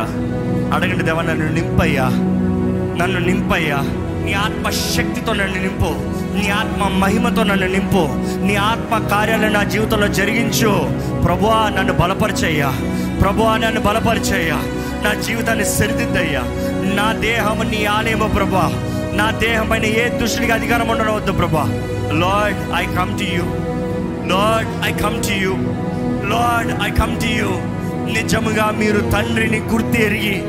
అడగండి 0.75 1.05
దేవా 1.05 1.23
నన్ను 1.23 1.53
నింపయ్యా. 1.53 2.05
నన్ను 3.03 3.19
నింపయ్యా. 3.19 3.77
నీ 4.25 4.33
ఆత్మ 4.33 4.71
శక్తితో 4.71 5.33
నన్ను 5.33 5.61
నింపు. 5.61 6.19
నీ 6.39 6.49
ఆత్మ 6.49 6.89
మహిమతో 6.89 7.43
నన్ను 7.43 7.67
నింపు. 7.67 8.09
నీ 8.45 8.55
ఆత్మ 8.55 9.09
కార్యాలను 9.09 9.49
నా 9.49 9.63
జీవితంలో 9.63 10.09
జరిగించు. 10.09 10.91
ప్రభువా 11.25 11.69
నన్ను 11.69 11.93
బలపరిచయ్యా. 11.93 12.75
ప్రభువా 13.21 13.57
నన్ను 13.57 13.81
బలపరిచయ్యా. 13.81 14.57
నా 15.05 15.21
జీవితాన్ని 15.21 15.65
సరిదిద్దయ్యా. 15.65 16.41
నా 16.95 17.13
దేహము 17.13 17.63
నీ 17.63 17.85
ఆలయము 17.85 18.29
ప్రభా 18.29 18.88
నా 19.13 19.31
దేహమైన 19.31 19.85
ఏ 19.85 20.09
దుష్టుడికి 20.09 20.53
అధికారం 20.53 20.89
ఉండవద్దు 20.89 21.33
ప్రభా. 21.33 21.65
Lord 22.13 22.59
I 22.77 22.85
come 22.97 23.19
to 23.19 23.25
you 23.25 23.43
lord 24.29 24.87
I 24.87 24.93
come 25.03 25.23
to 25.23 25.33
you 25.33 25.53
lord 26.29 26.83
I 26.83 26.91
come 26.91 27.21
to 27.21 27.27
you 27.27 27.49
నిజముగా 28.13 28.71
మీరు 28.71 29.01
తండ్రిని 29.01 29.59
గుర్తు 29.59 30.01
ఎరిగి 30.01 30.43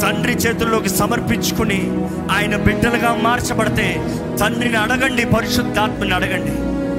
తండ్రి 0.00 0.32
చేతుల్లోకి 0.32 0.88
సమర్పించుకుని 0.88 1.90
ఆయన 2.32 2.56
బిడ్డలుగా 2.56 3.18
మార్చబడితే 3.22 4.04
తండ్రిని 4.40 4.76
అడగండి 4.76 5.24
పరిశుద్ధాత్మని 5.24 6.14
అడగండి. 6.14 6.52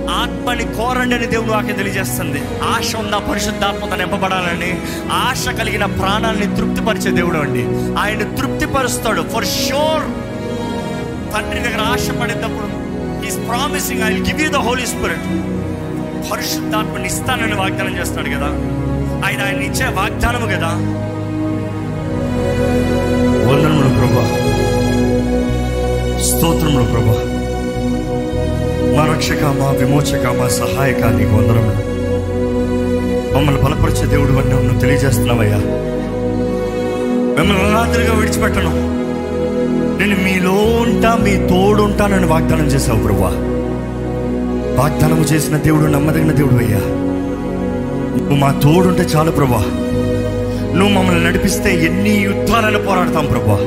ఆత్మని 0.10 0.64
కోరండి 0.64 1.16
అని 1.16 1.26
దేవుడు 1.26 1.52
వాక్యం 1.52 1.76
తెలియజేస్తుంది. 1.76 2.42
ఆశ 2.64 2.96
ఉన్న 2.96 3.18
పరిశుద్ధాత్మత 3.18 3.94
నింపబడాలని 3.94 4.82
ఆశ 5.12 5.50
కలిగిన 5.50 5.86
ప్రాణాలని 5.86 6.56
తృప్తిపరిచే 6.56 7.12
దేవుడు 7.12 7.38
అండి. 7.38 7.64
ఆయన 8.00 8.36
తృప్తిపరుస్తాడు. 8.36 9.22
ఫర్ 9.22 9.46
షూర్ 9.46 10.19
తండ్రి 11.34 11.60
దగ్గర 11.60 11.82
ఆశపడేటప్పుడు 11.82 12.70
is 13.28 13.38
promising 13.38 14.04
I 14.04 14.14
give 14.14 14.42
you 14.42 14.50
the 14.50 14.56
holy 14.56 14.86
spirit 14.86 15.24
పరిశుద్ధాత్మని 16.32 17.06
ఇస్తానని 17.06 17.56
వాగ్దానం 17.56 18.00
చేస్తాడు 18.00 18.30
కదా. 18.30 18.48
ఆయన 19.28 19.42
ఆయన 19.46 19.62
ఇచ్చే 19.62 19.86
వాగ్దానము 19.86 20.46
కదా. 20.46 20.68
వందనములు 23.50 23.90
ప్రభా. 23.90 24.26
స్తోత్రములు 26.24 26.86
ప్రభా. 26.86 27.36
మా 28.98 29.14
రక్షక 29.14 29.44
మా 29.44 29.72
విమోచక 29.72 30.28
మా 30.28 30.48
సహాయక 30.48 31.04
నీకు 31.04 31.36
వందనములు. 31.36 31.90
మమ్మల్ని 33.38 33.62
బలపరిచే 33.62 34.06
దేవుడు 34.06 34.32
అని 34.32 34.80
తెలియజేస్తున్నావయ్యా. 34.80 35.58
మిమ్మల్ని 37.40 37.74
రాత్రిగా 37.74 38.14
విడిచిపెట్టను. 38.14 38.99
నేను 40.00 40.16
మీలో 40.24 40.54
ఉంటా 40.82 41.12
మీ 41.24 41.34
తోడుంటా 41.50 42.06
నన్ను 42.08 42.28
వాగ్దానం 42.28 42.68
చేశావు 42.68 43.02
ప్రభా 43.04 43.32
వాగ్దానం 44.78 45.22
చేసిన 45.32 45.56
దేవుడు 45.58 45.88
నమ్మదగిన 45.88 46.32
దేవుడు 46.32 46.58
అయ్యా. 46.58 46.82
నువ్వు 48.20 48.38
మా 48.38 48.50
తోడుంటే 48.64 49.04
చాలు 49.14 49.32
ప్రభా 49.32 49.62
నువ్వు 50.74 50.92
మమ్మల్ని 50.96 51.22
నడిపిస్తే 51.26 51.70
ఎన్ని 51.86 52.14
యుద్ధాలను 52.24 52.80
పోరాడతాం 52.80 53.26
ప్రభా 53.28 53.58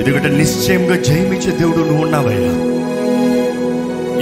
ఎందుకంటే 0.00 0.28
నిశ్చయంగా 0.36 0.96
జయమిచ్చే 1.06 1.52
దేవుడు 1.58 1.82
నువ్వు 1.82 2.02
ఉన్నావయ్యా. 2.02 2.52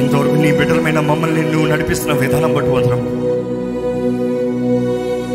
ఇంతవరకు 0.00 0.36
నీ 0.36 0.50
బిడ్డలమైన 0.52 1.00
మమ్మల్ని 1.06 1.42
నువ్వు 1.52 1.68
నడిపిస్తున్న 1.68 2.14
విధానం 2.18 2.52
బట్టి 2.54 2.70
వదలం 2.70 3.00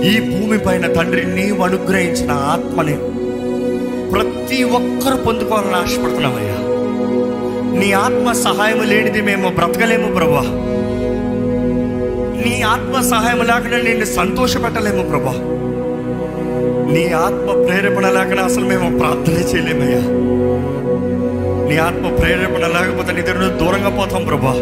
ఈ 0.06 0.14
భూమి 0.30 0.58
పైన 0.60 0.86
తండ్రి 0.94 1.24
నీవు 1.36 1.62
అనుగ్రహించిన 1.64 2.32
ఆత్మని 2.50 2.96
ప్రతి 4.14 4.64
ఒక్కరు 4.64 5.16
పొందుకోవాలని 5.16 5.76
ఆశపడుతున్నామయ్యా. 5.76 6.54
నీ 7.80 7.92
ఆత్మ 7.92 8.32
సహాయం 8.32 8.82
లేనిది 8.84 9.22
మేము 9.22 9.50
బ్రతకలేము 9.50 10.16
ప్రభా. 10.16 10.42
నీ 12.46 12.62
ఆత్మ 12.62 13.02
సహాయం 13.02 13.38
లేకుండా 13.38 13.78
నిన్ను 13.78 14.06
సంతోషపెట్టలేము 14.06 15.10
ప్రభా. 15.10 15.32
నీ 16.94 17.12
ఆత్మ 17.12 17.64
ప్రేరేపణ 17.66 18.10
లేకుండా 18.10 18.44
అసలు 18.44 18.66
మేము 18.66 19.00
ప్రార్థన 19.00 19.34
చేయలేమయ్యా. 19.34 20.02
నీ 21.70 21.78
ఆత్మ 21.78 22.16
ప్రేరేపణ 22.16 22.68
లేకపోతే 22.68 23.12
నీ 23.12 23.22
దగ్గర 23.22 23.38
నుండి 23.38 23.64
దూరంగా 23.64 23.90
పోతాం 23.90 24.24
ప్రభా. 24.24 24.54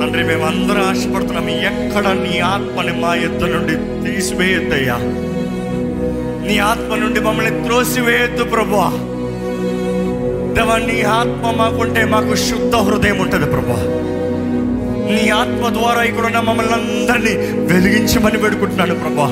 తండ్రి 0.00 0.24
మేము 0.24 0.44
ఆశపడుతున్నాం 0.78 1.48
ఎక్కడ 1.48 2.06
నీ 2.06 2.38
ఆత్మని 2.38 3.00
మా 3.00 3.14
యుద్ధ 3.14 3.44
నుండి 3.44 4.06
తీసివేయద్దయ్యా. 4.10 5.25
నీ 6.46 6.58
ఆత్మ 6.68 6.94
నుండి 6.94 7.20
మమ్మల్ని 7.20 7.62
త్రోసివేయద్దు 7.64 8.44
ప్రభా 8.44 8.86
దేవా 10.54 10.76
నీ 10.86 11.02
ఆత్మ 11.12 11.50
మాకుంటే 11.50 12.04
మాకు 12.04 12.34
శుద్ధ 12.42 12.74
హృదయం 12.76 13.18
ఉంటుంది 13.20 13.46
ప్రభా 13.46 13.78
నీ 15.10 15.30
ఆత్మ 15.30 15.68
ద్వారా 15.68 16.02
ఇక్కడ 16.02 16.26
ఉన్న 16.26 16.40
మమ్మల్ని 16.40 16.72
అందరినీ 16.72 17.34
వెలిగించమని 17.72 18.38
పెడుకుంటున్నాను 18.38 18.94
ప్రభా 18.94 19.28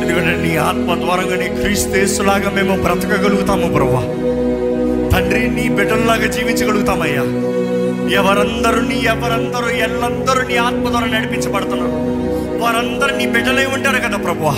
ఎందుకంటే 0.00 0.42
నీ 0.42 0.56
ఆత్మ 0.64 0.94
ద్వారంగా 0.94 1.36
నీ 1.36 1.48
క్రీస్తేసులాగా 1.56 2.50
మేము 2.50 2.82
బ్రతకగలుగుతాము 2.82 3.68
ప్రభా 3.74 4.02
తండ్రి 5.12 5.48
నీ 5.48 5.68
బిడ్డల్లాగా 5.68 6.26
జీవించగలుగుతామయ్యా. 6.26 7.24
ఎవరందరూ 8.14 8.80
నీ 8.80 8.98
ఎవరందరూ 9.04 9.68
ఎల్లందరూ 9.78 10.42
నీ 10.48 10.56
ఆత్మ 10.56 10.88
ద్వారా 10.88 11.06
నడిపించబడుతున్నారు. 11.06 11.94
వారందరూ 12.60 13.16
నీ 13.16 13.26
బిడ్డలై 13.26 13.66
ఉంటారు 13.66 13.98
కదా 13.98 14.16
ప్రభా 14.16 14.54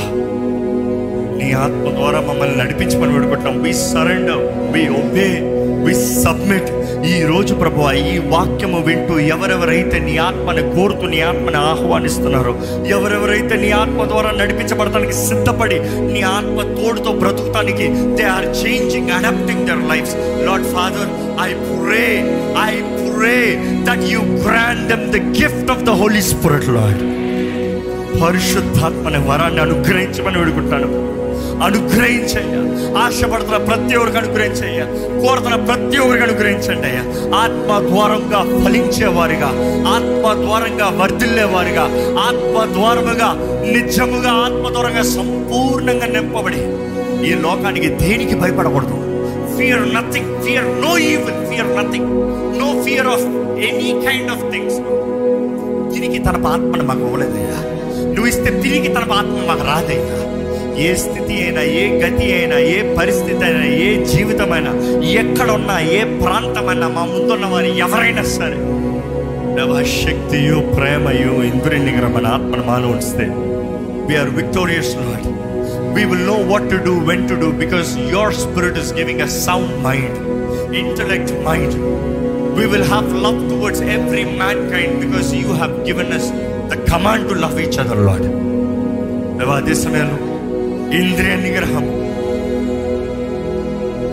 నీ 1.38 1.48
ఆత్మ 1.58 1.86
ద్వారా 1.90 2.20
మమ్మల్ని 2.20 2.56
నడిపించమని 2.58 3.14
పెడుకుంటాం 3.14 3.56
we 3.62 3.72
surrender 3.84 4.42
we 4.72 4.82
obey 5.00 5.30
we 5.84 5.92
submit 6.22 6.70
ఈ 7.08 7.16
రోజు 7.22 7.52
ప్రభు 7.54 7.82
ఈ 8.04 8.14
వాక్యము 8.32 8.78
వింటూ 8.78 9.14
ఎవరెవరైతే 9.34 9.98
నీ 9.98 10.14
ఆత్మని 10.18 10.62
కోరుతూ 10.74 11.04
నీ 11.06 11.20
ఆత్మని 11.20 11.58
ఆహ్వానిస్తున్నారో 11.62 12.52
ఎవరెవరైతే 12.88 13.56
నీ 13.56 13.70
ఆత్మ 13.72 14.04
ద్వారా 14.04 14.30
నడిపించబడటానికి 14.32 15.14
సిద్ధపడి 15.20 15.78
నీ 16.12 16.22
ఆత్మ 16.32 16.62
తోడుతో 16.74 17.12
బ్రతుకుతానికి 17.12 17.86
they 18.18 18.26
are 18.28 18.48
changing 18.60 19.12
adapting 19.18 19.64
their 19.66 19.84
life 19.92 20.12
lord 20.46 20.68
father 20.74 21.10
I 21.40 21.50
pray 21.68 22.04
I 22.64 22.72
pray 23.04 23.36
that 23.84 24.04
you 24.14 24.22
grant 24.42 24.84
them 24.88 25.06
the 25.10 25.20
gift 25.40 25.70
of 25.70 25.84
the 25.84 25.94
holy 26.00 26.24
spirit 26.32 26.68
lord 26.68 27.04
పరిశుద్ధాత్మని 28.22 29.22
వరాన్ని 29.26 29.60
అనుగ్రహించమని 29.60 30.38
వేడుకుంటాను 30.38 30.88
అనుగ్రహించయ్యా. 31.62 32.68
ఆశపడుతున్న 32.98 33.56
ప్రతి 33.56 33.96
ఒక్కరికి 33.96 34.18
అనుగ్రహించయ్యా. 34.18 34.84
కోరుతున్న 35.26 35.56
ప్రతి 35.56 35.98
ఒక్కరికి 35.98 36.24
అనుగ్రహించండి 36.24 36.86
అయ్యా. 36.88 37.02
ఆత్మ 37.36 37.88
ద్వారంగా 37.88 38.64
ఫలించేవారిగా 38.64 39.46
ఆత్మ 39.88 40.42
ద్వారంగా 40.42 41.02
వర్ధిల్లేవారిగా 41.02 41.82
ఆత్మ 42.20 42.72
ద్వారముగా 42.72 43.34
నిజముగా 43.72 44.30
ఆత్మ 44.30 44.72
ద్వారంగా 44.72 45.02
సంపూర్ణంగా 45.02 46.06
నింపబడి 46.06 46.88
ఈ 47.28 47.34
లోకానికి 47.34 47.88
దేనికి 47.88 48.34
భయపడకూడదు. 48.34 48.94
Fear 49.56 49.94
nothing 49.94 50.42
fear 50.42 50.80
no 50.80 50.98
even 50.98 51.46
fear 51.46 51.76
nothing 51.76 52.06
no 52.58 52.82
fear 52.82 53.06
of 53.06 53.22
any 53.58 54.06
kind 54.06 54.30
of 54.30 54.52
things 54.52 54.76
తిరిగి 55.94 56.18
తన 56.18 56.46
ఆత్మను 56.46 56.84
మాకు 56.84 57.00
ఇవ్వలేదయ్యా. 57.00 57.74
నువ్వు 58.06 58.26
ఇస్తే 58.26 58.60
తిరిగి 58.62 58.88
తన 58.88 59.00
ఆత్మ 59.00 59.44
మాకు 59.48 59.66
రాదయ్యా. 59.66 60.27
ఏ 60.78 60.90
స్థితి 60.94 61.34
అయినా 61.42 61.62
ఏ 61.80 61.84
గతి 62.00 62.26
అయినా 62.32 62.58
ఏ 62.72 62.78
పరిస్థితి 62.98 63.42
అయినా 63.44 63.64
ఏ 63.82 63.90
జీవితమైనా 64.04 64.72
ఎక్కడున్నా 65.14 65.76
ఏ 65.92 66.00
ప్రాంతమైనా 66.22 66.88
మా 66.88 67.04
ముందున్న 67.04 67.46
వారు 67.46 67.70
ఎవరైనా 67.78 68.24
సరే 68.34 68.58
శక్తియో 69.98 70.56
ప్రేమయో 70.74 71.34
ఇంద్రియనిగర 71.42 72.06
మన 72.06 72.26
ఆత్మను 72.26 72.64
మాలో 72.64 72.88
ఉంచితే 72.88 73.26
we are 74.08 74.30
victorious 74.30 74.92
not 74.96 75.26
we 75.96 76.02
will 76.04 76.26
know 76.26 76.36
what 76.50 76.68
to 76.70 76.78
do 76.86 76.94
when 77.08 77.24
to 77.28 77.34
do 77.34 77.48
because 77.62 77.90
your 78.10 78.34
spirit 78.34 78.78
is 78.78 78.92
giving 78.94 79.20
a 79.20 79.30
sound 79.40 79.74
mind 79.86 80.18
intellect 80.76 81.32
mind 81.48 81.76
we 82.58 82.66
will 82.66 82.88
have 82.92 83.10
love 83.26 83.40
towards 83.50 83.84
every 83.96 84.24
mankind 84.70 84.96
because 85.04 85.30
you 85.34 85.50
have 85.52 85.74
given 85.86 86.12
us 86.12 86.30
the 86.72 86.80
command 86.92 87.26
to 87.28 87.36
love 87.44 87.58
each 87.60 87.78
other 87.78 88.04
lord 88.06 88.28
అదే 89.58 89.74
సమయంలో 89.74 90.27
ఇంద్రియ 90.92 91.34
నిగ్రహం 91.36 91.86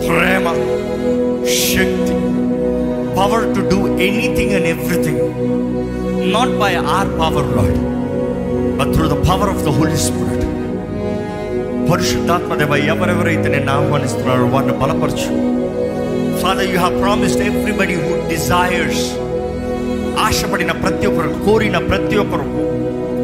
ప్రేమ 0.06 0.46
శక్తి 1.64 2.14
power 3.16 3.54
to 3.54 3.60
do 3.70 3.98
anything 3.98 4.52
and 4.52 4.66
everything 4.66 5.22
not 6.32 6.50
by 6.50 6.74
our 6.74 7.08
power 7.20 7.56
lord 7.56 7.78
but 8.78 8.94
through 8.94 9.08
the 9.08 9.18
power 9.28 9.48
of 9.48 9.64
the 9.64 9.68
holy 9.68 9.96
spirit 9.96 10.44
పరిశుద్ధాత్మ 11.90 12.54
దేవ 12.54 12.76
ఎవరెవరైతే 12.86 13.48
నేను 13.48 13.70
ఆహ్వానిస్తున్నారో 13.70 14.46
వారిని 14.46 14.72
బలపరచు. 14.72 15.28
Father 16.42 16.66
you 16.66 16.78
have 16.78 17.02
promised 17.02 17.42
everybody 17.42 17.94
who 17.94 18.28
desires 18.28 19.04
ఆశపడిన 20.18 20.72
ప్రతి 20.72 21.06
ఒక్కరు 21.06 21.44
కోరిన 21.44 21.78
ప్రతి 21.88 22.16
ఒక్కరు 22.16 22.46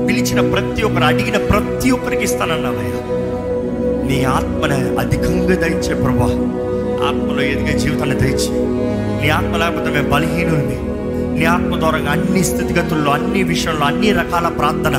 పిలిచిన 0.09 0.41
ప్రతి 0.53 0.83
ఒక్కరు 0.83 1.05
అడిగిన 1.05 1.37
ప్రతి 1.51 1.91
ఒక్కరికి 1.91 2.25
ఇస్తానన్నావయ్యా. 2.25 3.01
నీ 4.07 4.19
ఆత్మను 4.33 4.79
అధికంగా 5.01 5.57
దయచే 5.63 5.95
ప్రభా 6.03 6.29
ఆత్మలో 7.09 7.43
ఎదిగే 7.45 7.75
జీవితాన్ని 7.79 8.17
దయచి 8.17 8.51
నీ 9.21 9.29
ఆత్మ 9.31 9.53
లేకపోతే 9.57 9.91
మేము 9.91 10.09
బలహీనుల్ని 10.11 10.79
నీ 11.35 11.45
ఆత్మ 11.53 11.75
ద్వారా 11.81 11.99
అన్ని 12.13 12.43
స్థితిగతుల్లో 12.45 13.11
అన్ని 13.11 13.43
విషయంలో 13.45 13.85
అన్ని 13.87 14.11
రకాల 14.13 14.49
ప్రార్థన 14.59 14.97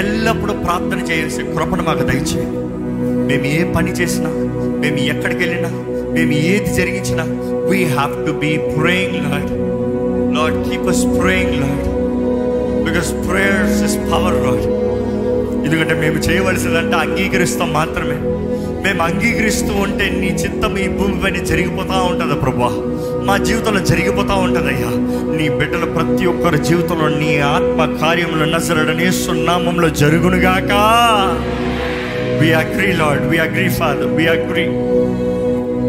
ఎల్లప్పుడూ 0.00 0.54
ప్రార్థన 0.64 1.00
చేయాల్సి 1.10 1.42
కృపను 1.52 1.82
మాకు 1.82 2.04
దయచేయండి 2.10 2.60
మేము 3.28 3.46
ఏ 3.52 3.60
పని 3.74 3.92
చేసినా 3.92 4.30
మేము 4.82 5.00
ఎక్కడికి 5.12 5.40
వెళ్ళినా 5.44 5.70
మేము 6.14 6.32
ఏది 6.46 6.70
జరిగించినా 6.74 7.24
we 7.70 7.80
have 7.94 8.14
to 8.26 8.32
be 8.42 8.52
praying 8.72 9.20
lord 9.24 9.52
lord 10.36 10.58
keep 10.66 10.88
us 10.88 11.04
praying 11.18 11.56
lord 11.62 11.84
because 12.84 13.10
prayers 13.28 13.80
is 13.82 13.96
power 14.10 14.38
lord 14.44 14.66
ఎందుకంటే 15.64 15.94
మేము 15.94 16.18
చేయవలసిందంటే 16.18 16.96
అంగీకరిస్తాం 16.96 17.72
మాత్రమే. 17.72 18.16
మేము 18.84 19.02
అంగీకరిస్తూ 19.02 19.72
ఉంటే 19.74 20.10
నీ 20.10 20.26
చిత్తం 20.26 20.78
ఈ 20.78 20.88
భూమి 20.88 21.20
పైన 21.20 21.44
జరిగిపోతూ 21.44 22.02
ఉంటుంది 22.04 22.34
ప్రభా 22.34 22.70
మా 23.24 23.36
జీవితంలో 23.36 23.80
జరిగిపోతూ 23.80 24.34
ఉంటుందయ్యా. 24.34 24.90
నీ 25.38 25.48
బిడ్డల 25.48 25.84
ప్రతి 25.84 26.26
ఒక్కరి 26.26 26.64
జీవితంలో 26.64 27.08
నీ 27.08 27.38
ఆత్మ 27.38 27.98
కార్యములు 28.00 28.44
నజరడనే 28.44 29.10
సున్నామంలో 29.12 29.88
జరుగునుగాక. 29.88 30.72
We 32.40 32.52
agree 32.52 32.92
lord 32.92 33.26
we 33.26 33.38
agree 33.38 33.68
father 33.68 34.06
we 34.06 34.26
agree 34.26 34.64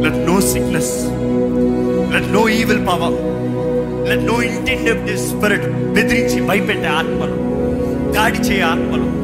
let 0.03 0.31
no 0.31 0.41
sickness 0.41 0.93
let 2.13 2.33
no 2.33 2.49
evil 2.49 2.87
power 2.87 3.17
let 4.09 4.25
no 4.25 4.41
intend 4.41 5.17
spirit 5.17 5.67
బెదిరించి 5.93 6.47
భయపెట్టే 6.47 6.87
ఆత్మలు 6.87 7.37
దాడి 8.13 8.37
చేయ 8.37 8.61
ఆత్మలు 8.61 9.14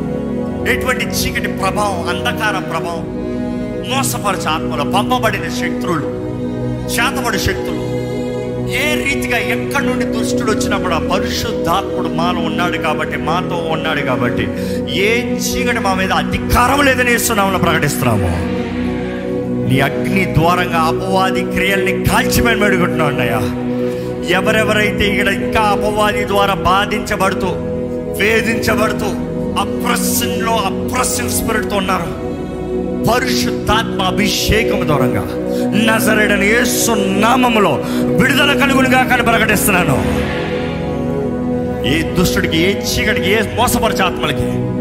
ఎటువంటి 0.69 1.05
చీకటి 1.05 1.47
ప్రభావం 1.47 2.09
అంధకార 2.09 2.59
ప్రభావం 2.59 3.05
మోసపరచ 3.89 4.47
ఆత్మలు 4.47 4.91
పంపబడిన 4.91 5.49
శక్తులు 5.49 5.95
చేతబడి 6.85 7.39
శక్తులు 7.39 7.81
ఏ 8.73 8.95
రీతిగా 8.95 9.37
ఎక్కడి 9.37 9.85
నుండి 9.87 10.05
దుష్టుడు 10.05 10.51
వచ్చినప్పుడు 10.51 10.93
ఆ 10.93 10.97
పరిశుద్ధాత్ముడు 10.97 12.09
మాలో 12.09 12.39
ఉన్నాడు 12.39 12.77
కాబట్టి 12.77 13.17
మాతో 13.17 13.55
ఉన్నాడు 13.55 14.01
కాబట్టి 14.01 14.43
ఏ 14.89 15.37
చీకటి 15.37 15.79
మా 15.79 15.93
మీద 15.93 16.11
అధికారం 16.11 16.85
లేదని 16.85 17.13
ఇస్తున్నామని 17.13 17.59
ప్రకటిస్తున్నాము. 17.59 18.31
నీ 19.69 19.79
అగ్ని 19.79 20.33
ద్వారంగా 20.33 20.77
అపవాది 20.77 21.41
క్రియల్ని 21.41 22.05
కాల్చిమని 22.05 22.63
అడుగుతున్నావు 22.63 23.09
అన్నయ్యా. 23.09 23.41
ఎవరెవరైతే 24.39 25.05
ఇక్కడ 25.05 25.27
ఇంకా 25.27 25.61
అపవాది 25.61 26.27
ద్వారా 26.27 26.53
బాధించబడుతూ 26.53 27.47
వేధించబడుతూ 28.17 29.30
అప్రెషన్లో 29.59 30.51
అప్రసిన్ 30.51 31.29
స్పిరిట్తో 31.29 31.75
ఉన్నారు. 31.75 32.31
పరిశుద్ధాత్మ 33.11 34.01
అభిషేకం 34.01 34.87
దూరంగా 34.87 35.23
నజరడని 35.75 36.47
యేసు 36.47 36.91
నామములో 36.91 37.83
విడుదల 38.05 38.53
కలుగునుగా 38.53 39.03
కానీ 39.03 39.23
ప్రకటిస్తున్నాను. 39.23 39.97
ఏ 41.87 42.01
దుష్టుడికి 42.01 42.57
ఏ 42.57 42.75
చీకటికి 42.81 43.31
ఏ 43.31 43.41
మోసపరిచే 43.41 44.03
ఆత్మలకి 44.03 44.71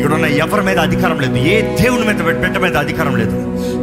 ఇక్కడ 0.00 0.12
ఉన్న 0.14 0.26
ఎవరి 0.26 0.62
మీద 0.62 0.78
అధికారం 0.78 1.20
లేదు 1.20 1.36
ఏ 1.36 1.62
దేవుని 1.62 2.06
మీద 2.06 2.20
బిడ్డ 2.22 2.58
మీద 2.58 2.76
అధికారం 2.76 3.16
లేదు. 3.16 3.36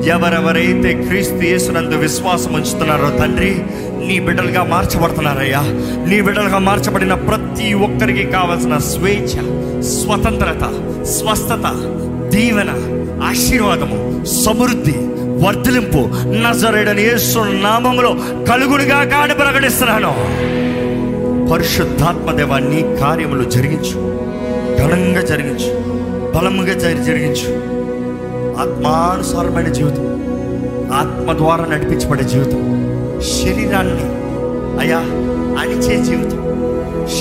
ఎవరెవరైతే 0.08 0.94
క్రీస్తు 0.94 1.44
యేసునందు 1.44 1.96
విశ్వాసం 1.96 2.54
ఉంచుతున్నారో 2.54 3.18
తండ్రి 3.18 3.62
నీ 4.08 4.20
బిడ్డలుగా 4.20 4.64
మార్చబడుతున్నారయ్యా. 4.64 5.62
నీ 6.10 6.22
బిడ్డలుగా 6.22 6.58
మార్చబడిన 6.58 7.14
ప్రతి 7.14 7.74
ఒక్కరికి 7.74 8.24
కావలసిన 8.24 8.78
స్వేచ్ఛ 8.78 9.57
స్వతంత్రత 9.82 10.64
స్వస్థత 11.04 11.72
దీవెన 12.30 12.70
ఆశీర్వాదము 13.24 14.26
సమృద్ధి 14.26 14.96
వర్ధలింపు 15.46 15.98
నజరేడని 16.26 17.02
యేసు 17.02 17.40
నామములో 17.40 18.16
కలుగునిగా 18.52 19.04
కాని 19.04 19.34
ప్రకటిస్తున్నాను. 19.34 20.14
పరిశుద్ధాత్మ 21.52 22.58
నీ 22.58 22.98
కార్యములు 23.02 23.50
జరిగించు. 23.50 24.18
ఘనంగా 24.78 25.22
జరిగించు. 25.22 25.98
బలముగా 26.38 26.74
జరి 26.74 27.04
జరిగించు. 27.04 27.54
ఆత్మానుసారమైన 28.62 29.68
జీవితం. 29.68 30.08
ఆత్మ 30.94 31.34
ద్వారా 31.38 31.66
నడిపించబడే 31.66 32.24
జీవితం. 32.24 32.84
శరీరాన్ని 33.22 34.04
అయా 34.80 34.98
అణిచే 35.62 36.04
జీవితం. 36.04 36.38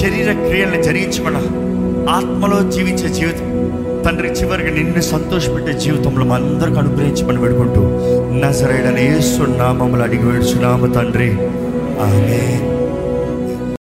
శరీర 0.01 0.33
క్రియల్ని 0.33 0.83
జరిగించబడాలి 0.83 1.66
ఆత్మలో 2.11 2.71
జీవించే 2.71 3.09
జీవితం 3.09 3.47
తండ్రి 4.07 4.29
చివరికి 4.29 4.71
నిన్ను 4.71 5.01
సంతోషపెట్టే 5.01 5.73
జీవితంలో 5.73 6.25
మా 6.25 6.35
అందరికి 6.35 6.79
అనుగ్రహించమని 6.79 7.41
పెడుకుంటూ 7.41 7.81
నజరేడని 8.33 9.19
ఏసు 9.19 9.43
నామములు 9.43 10.03
అడిగి 10.03 10.23
వేడుచున్నాము 10.23 10.87
తండ్రి. 10.87 11.33
ఆమె 12.03 12.76